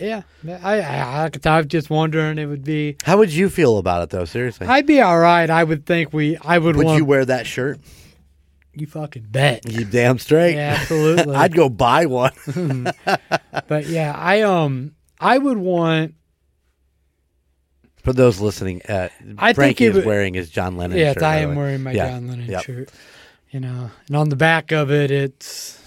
[0.45, 0.59] yeah.
[0.63, 2.39] I, I, I, I was just wondering.
[2.39, 2.97] It would be.
[3.05, 4.25] How would you feel about it though?
[4.25, 5.49] Seriously, I'd be all right.
[5.49, 6.37] I would think we.
[6.39, 6.99] I would, would want.
[6.99, 7.79] you wear that shirt?
[8.75, 9.71] You fucking bet.
[9.71, 10.55] You damn straight.
[10.57, 11.35] Yeah, absolutely.
[11.37, 12.33] I'd go buy one.
[13.67, 16.15] but yeah, I um, I would want.
[18.03, 21.23] For those listening, uh, I think Frankie it is wearing his John Lennon Yes, shirt.
[21.25, 22.11] I am wearing my Yeah.
[22.11, 22.63] John Lennon Yep.
[22.65, 22.93] shirt.
[23.51, 25.81] You know, and on the back of it, it's.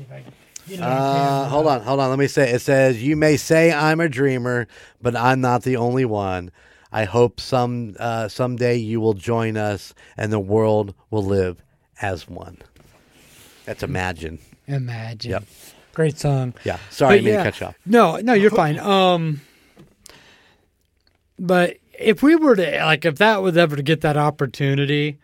[0.00, 0.32] If I can
[0.80, 2.10] Uh, hold on, hold on.
[2.10, 2.50] Let me say.
[2.50, 4.66] It says, "You may say I'm a dreamer,
[5.00, 6.50] but I'm not the only one.
[6.90, 11.62] I hope some uh, someday you will join us, and the world will live
[12.02, 12.58] as one."
[13.64, 14.38] That's imagine.
[14.66, 15.30] Imagine.
[15.32, 15.44] Yep.
[15.94, 16.54] Great song.
[16.64, 16.78] Yeah.
[16.90, 17.44] Sorry, I But mean yeah.
[17.44, 17.74] to cut you off.
[17.86, 18.78] No, no, you're fine.
[18.78, 19.40] Um,
[21.38, 25.18] but if we were to like, if that was ever to get that opportunity,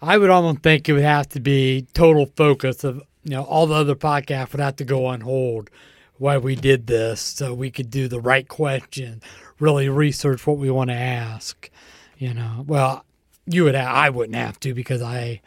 [0.00, 3.66] I would almost think it would have to be total focus of you know all
[3.66, 5.70] the other podcasts would have to go on hold
[6.18, 9.20] while we did this, so we could do the right question,
[9.58, 11.70] really research what we want to ask.
[12.18, 13.04] You know, well,
[13.46, 13.74] you would.
[13.74, 15.40] Ha- I wouldn't have to because I,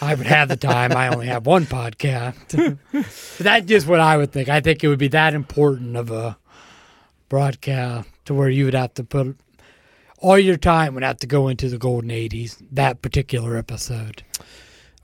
[0.00, 0.92] I would have the time.
[0.92, 2.78] I only have one podcast.
[3.38, 4.48] That's just what I would think.
[4.48, 6.36] I think it would be that important of a
[7.28, 9.36] broadcast to where you would have to put
[10.18, 14.22] all your time would have to go into the golden 80s that particular episode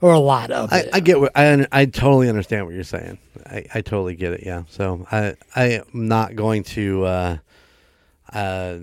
[0.01, 2.83] or a lot of I, it I get what I I totally understand what you're
[2.83, 3.17] saying.
[3.45, 4.43] I, I totally get it.
[4.45, 4.63] Yeah.
[4.69, 7.03] So I I am not going to.
[7.05, 7.37] Uh,
[8.31, 8.77] uh,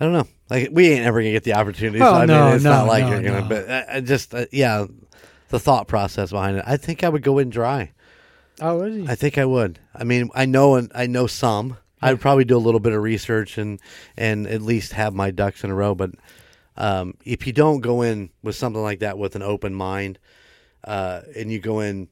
[0.00, 0.26] I don't know.
[0.50, 1.98] Like we ain't ever gonna get the opportunity.
[1.98, 3.40] so Oh, I mean, no, it's no, not like no, you're gonna.
[3.42, 3.48] no.
[3.48, 4.86] But I, I just uh, yeah,
[5.50, 6.64] the thought process behind it.
[6.66, 7.92] I think I would go in dry.
[8.60, 9.08] oh is he?
[9.08, 9.78] I think I would.
[9.94, 11.76] I mean, I know and I know some.
[12.04, 13.78] I would probably do a little bit of research and
[14.16, 15.94] and at least have my ducks in a row.
[15.94, 16.10] But
[16.76, 20.18] um, if you don't go in with something like that with an open mind,
[20.84, 22.08] uh, and you go in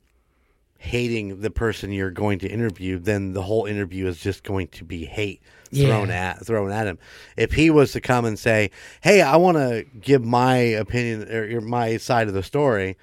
[0.79, 4.85] hating the person you're going to interview, then the whole interview is just going to
[4.85, 5.43] be hate
[5.75, 6.31] thrown Yeah.
[6.31, 6.99] at thrown at him.
[7.37, 8.71] If he was to come and say,
[9.03, 12.97] "Hey, I want to give my opinion or or my side of the story,"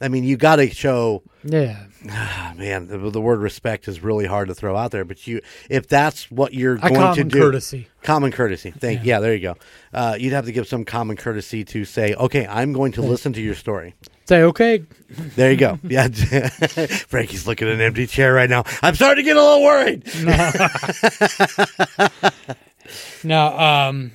[0.00, 4.26] I mean, you got to show yeah Ah, man, the, the word respect is really
[4.26, 5.06] hard to throw out there.
[5.06, 5.40] But you,
[5.70, 8.70] if that's what you're going to common do, courtesy common courtesy.
[8.72, 9.20] Thank, yeah.
[9.20, 9.56] there you go.
[9.92, 13.32] Uh, you'd have to give some common courtesy to say, okay, I'm going to listen
[13.34, 13.94] to your story.
[14.26, 15.78] say okay There you go.
[15.84, 16.08] Yeah,
[17.08, 18.64] Frankie's looking at an empty chair right now.
[18.82, 20.04] I'm starting to get a little worried.
[23.24, 24.12] no um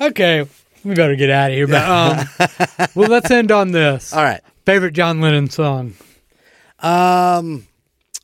[0.00, 0.46] okay
[0.84, 2.26] we better get out of here but um
[2.94, 4.40] well let's end on this All right.
[4.64, 5.94] Favorite john lennon song
[6.80, 7.66] Um.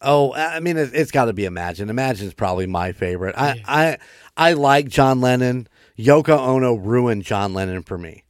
[0.02, 1.90] Oh, I mean, it, it's got to be Imagine.
[1.90, 3.34] Imagine is probably my favorite.
[3.36, 3.98] I, I,
[4.36, 5.68] I like John Lennon.
[5.98, 8.24] Yoko Ono ruined John Lennon for me.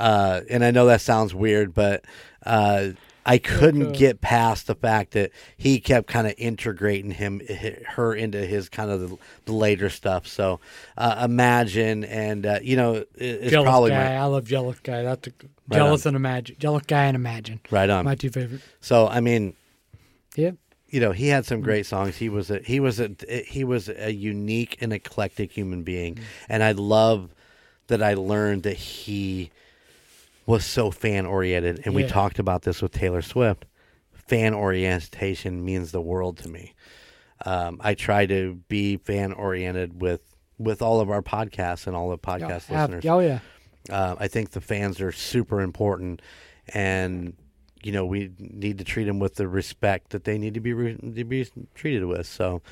[0.00, 2.04] Uh, and I know that sounds weird, but
[2.46, 2.90] uh,
[3.26, 3.96] I couldn't Yoko.
[3.96, 7.40] get past the fact that he kept kind of integrating him,
[7.96, 9.16] her into his kind of the,
[9.46, 10.26] the later stuff.
[10.26, 10.60] So,
[10.98, 14.78] uh, Imagine, and uh, you know, it, it's jealous probably guy my, i love jealous
[14.80, 15.32] guy that's a,
[15.68, 18.04] Right jealous and imagine jealous guy and imagine right on.
[18.04, 19.54] my two favorite So, I mean,
[20.36, 20.50] yeah
[20.88, 21.30] you know he Mm.
[21.30, 23.10] had some great songs he was a he was a
[23.48, 25.84] he was a unique and eclectic human Mm.
[25.84, 26.18] being
[26.48, 27.34] and i love
[27.88, 29.50] that i learned that he
[30.46, 32.08] was so fan oriented and we Yeah.
[32.08, 33.64] talked about this with taylor swift
[34.12, 36.74] fan orientation means the world to me
[37.44, 40.20] um, i try to be fan oriented with
[40.58, 43.40] with all of our podcasts and all the podcast listeners oh yeah
[43.90, 46.22] uh, I think the fans are super important,
[46.68, 47.34] and
[47.82, 50.72] you know we need to treat them with the respect that they need to be
[50.72, 52.26] re- to be treated with.
[52.26, 52.62] So,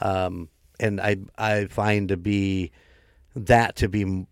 [0.00, 0.48] um,
[0.80, 2.72] and I I find to be
[3.36, 4.26] that to be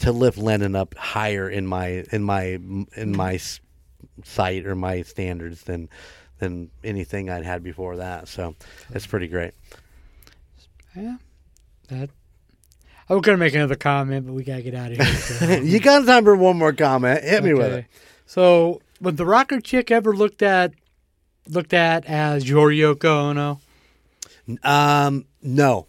[0.00, 2.58] to lift Lennon up higher in my in my
[2.96, 3.38] in my
[4.22, 5.88] sight or my standards than
[6.38, 8.28] than anything I'd had before that.
[8.28, 8.54] So
[8.90, 9.52] it's pretty great.
[10.94, 11.16] yeah
[11.88, 12.10] that
[13.08, 15.06] I was gonna make another comment, but we gotta get out of here.
[15.06, 15.46] so.
[15.62, 17.22] you got time for one more comment?
[17.22, 17.86] Hit me with it.
[18.26, 20.72] So, was the rocker chick ever looked at
[21.48, 23.60] looked at as your Yoko Ono?
[24.62, 25.86] Um, no,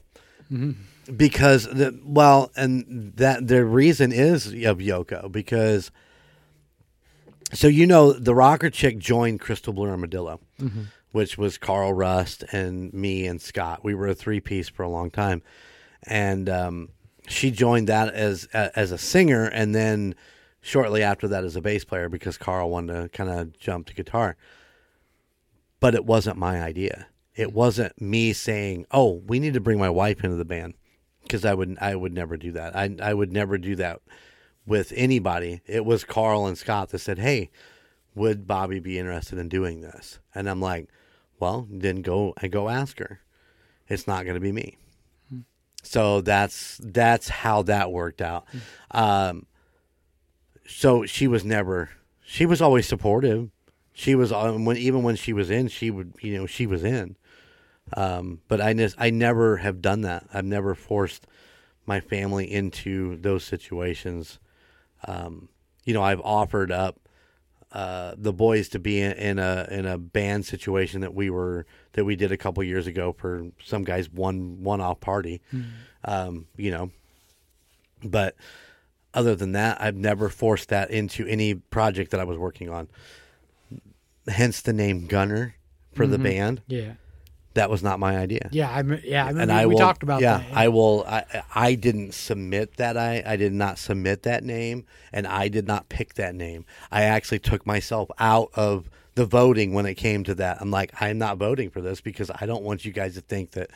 [1.16, 5.92] because the well, and that the reason is of Yoko because.
[7.54, 10.42] So you know the rocker chick joined Crystal Blue Armadillo,
[11.12, 13.84] which was Carl Rust and me and Scott.
[13.84, 15.44] We were a three piece for a long time,
[16.04, 16.90] and um,
[17.28, 20.16] she joined that as as a singer, and then
[20.60, 23.94] shortly after that as a bass player because Carl wanted to kind of jump to
[23.94, 24.36] guitar
[25.80, 27.06] but it wasn't my idea.
[27.36, 30.74] It wasn't me saying, "Oh, we need to bring my wife into the band,"
[31.26, 32.76] because I would I would never do that.
[32.76, 34.02] I I would never do that
[34.66, 35.62] with anybody.
[35.66, 37.50] It was Carl and Scott that said, "Hey,
[38.14, 40.90] would Bobby be interested in doing this?" And I'm like,
[41.40, 43.20] "Well, then go I go ask her.
[43.88, 44.78] It's not going to be me."
[45.84, 48.46] So that's that's how that worked out.
[48.92, 49.46] Um,
[50.68, 51.90] so she was never
[52.26, 53.50] she was always supportive
[53.94, 56.84] she was um, when even when she was in she would you know she was
[56.84, 57.16] in
[57.94, 60.26] um, but i just i never have done that.
[60.34, 61.28] I've never forced
[61.86, 64.40] my family into those situations.
[65.08, 65.50] Um,
[65.84, 67.00] you know i've offered up
[67.72, 71.66] uh, the boys to be in, in a in a band situation that we were
[71.94, 75.42] that we did a couple years ago for some guys one one off party.
[76.06, 76.92] Um, you know
[78.04, 78.36] but
[79.14, 82.88] other than that, I've never forced that into any project that I was working on.
[84.28, 85.56] Hence the name Gunner
[85.94, 86.62] for the band.
[86.68, 86.94] Yeah,
[87.56, 88.48] That was not my idea.
[88.52, 89.26] yeah, I yeah.
[89.26, 90.48] I remember and I we talked about yeah, that.
[90.54, 91.04] I will.
[91.08, 92.96] I I didn't submit that.
[92.98, 96.66] I I did not submit that name, and I did not pick that name.
[96.92, 100.58] I actually took myself out of the voting when it came to that.
[100.62, 103.52] I'm like, I'm not voting for this because I don't want you guys to think
[103.52, 103.70] that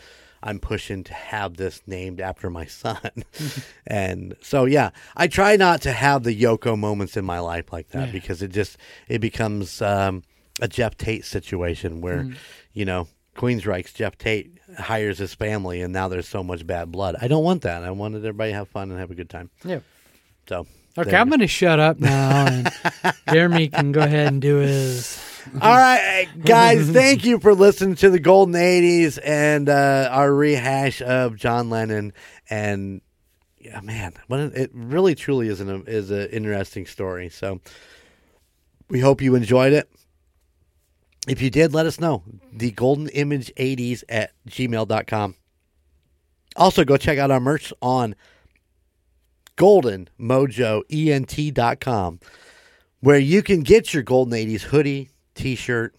[0.44, 3.00] I'm pushing to have this named after my son.
[3.88, 7.90] and so yeah, I try not to have the Yoko moments in my life like
[7.90, 8.12] that Yeah.
[8.12, 8.78] because it just
[9.08, 10.24] it becomes um,
[10.62, 12.36] a Geoff Tate situation where Mm.
[12.74, 13.08] you know
[13.40, 17.16] Queensryche's Geoff Tate hires his family and now there's so much bad blood.
[17.22, 17.84] I don't want that.
[17.84, 19.50] I wanted everybody to have fun and have a good time.
[19.64, 19.80] Yeah.
[20.48, 20.68] So
[20.98, 22.72] Okay, there I'm going to shut up now, and
[23.32, 25.24] Jeremy can go ahead and do his.
[25.62, 31.02] All right, guys, thank you for listening to the Golden 80s and uh, our rehash
[31.02, 32.12] of John Lennon.
[32.50, 33.02] And
[33.60, 37.30] yeah, man, it really truly is an is an interesting story.
[37.30, 37.62] So
[38.90, 39.90] we hope you enjoyed it.
[41.30, 42.24] If you did, let us know.
[42.52, 45.36] The Golden Image 80s at gmail.com.
[46.56, 48.16] Also, go check out our merch on
[49.56, 52.20] goldenmojoent.com
[53.02, 55.96] where you can get your Golden 80s hoodie, t shirt,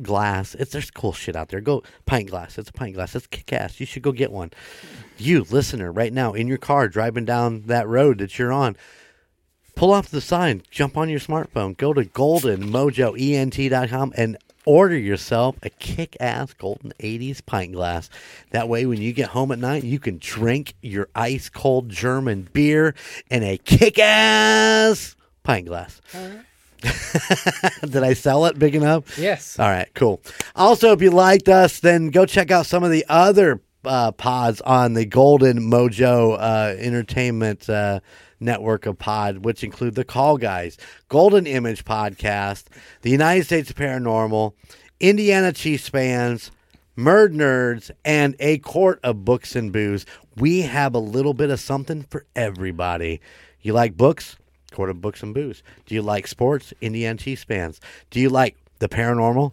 [0.00, 0.54] glass.
[0.56, 1.60] It's there's cool shit out there.
[1.60, 2.58] Go pint glass.
[2.58, 3.14] It's a pint glass.
[3.14, 3.80] It's kick ass.
[3.80, 4.50] You should go get one.
[5.16, 8.76] You listener, right now in your car driving down that road that you're on,
[9.74, 15.70] pull off the sign, jump on your smartphone, go to goldenmojoent.com and order yourself a
[15.70, 18.08] kick ass golden 80s pint glass.
[18.50, 22.48] That way, when you get home at night, you can drink your ice cold German
[22.52, 22.94] beer
[23.30, 26.00] in a kick ass pint glass.
[27.82, 29.18] Did I sell it big enough?
[29.18, 29.58] Yes.
[29.58, 30.20] All right, cool.
[30.56, 34.60] Also, if you liked us, then go check out some of the other uh, pods
[34.62, 38.00] on the Golden Mojo uh, Entertainment uh,
[38.42, 40.76] network of pod, which include the Call Guys,
[41.08, 42.64] Golden Image Podcast,
[43.02, 44.52] the United States Paranormal,
[45.00, 46.50] Indiana Chiefs fans,
[46.96, 50.04] Murd Nerds, and a Court of books and booze.
[50.36, 53.20] We have a little bit of something for everybody.
[53.60, 54.36] You like books?
[54.72, 55.62] Court of books and booze.
[55.86, 56.72] Do you like sports?
[56.80, 57.80] Indiana Chiefs fans.
[58.10, 59.52] Do you like the paranormal?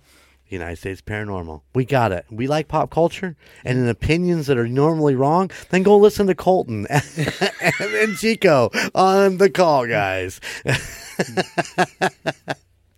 [0.49, 1.61] United States Paranormal.
[1.73, 2.25] We got it.
[2.29, 6.35] We like pop culture and in opinions that are normally wrong, then go listen to
[6.35, 7.03] Colton and,
[7.79, 10.41] and Chico on the call, guys.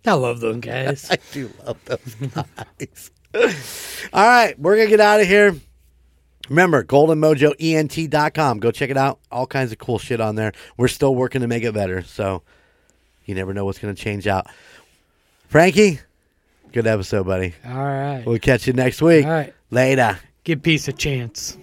[0.04, 1.08] I love those guys.
[1.10, 3.10] I do love those guys.
[4.12, 5.54] All right, we're going to get out of here.
[6.48, 8.58] Remember, goldenmojoent.com.
[8.58, 9.20] Go check it out.
[9.30, 10.52] All kinds of cool shit on there.
[10.76, 12.42] We're still working to make it better, so
[13.24, 14.48] you never know what's going to change out.
[15.48, 16.00] Frankie,
[16.72, 17.54] good episode, buddy.
[17.66, 18.22] All right.
[18.26, 19.24] We'll catch you next week.
[19.24, 19.54] All right.
[19.70, 20.18] Later.
[20.44, 21.56] Give peace a chance.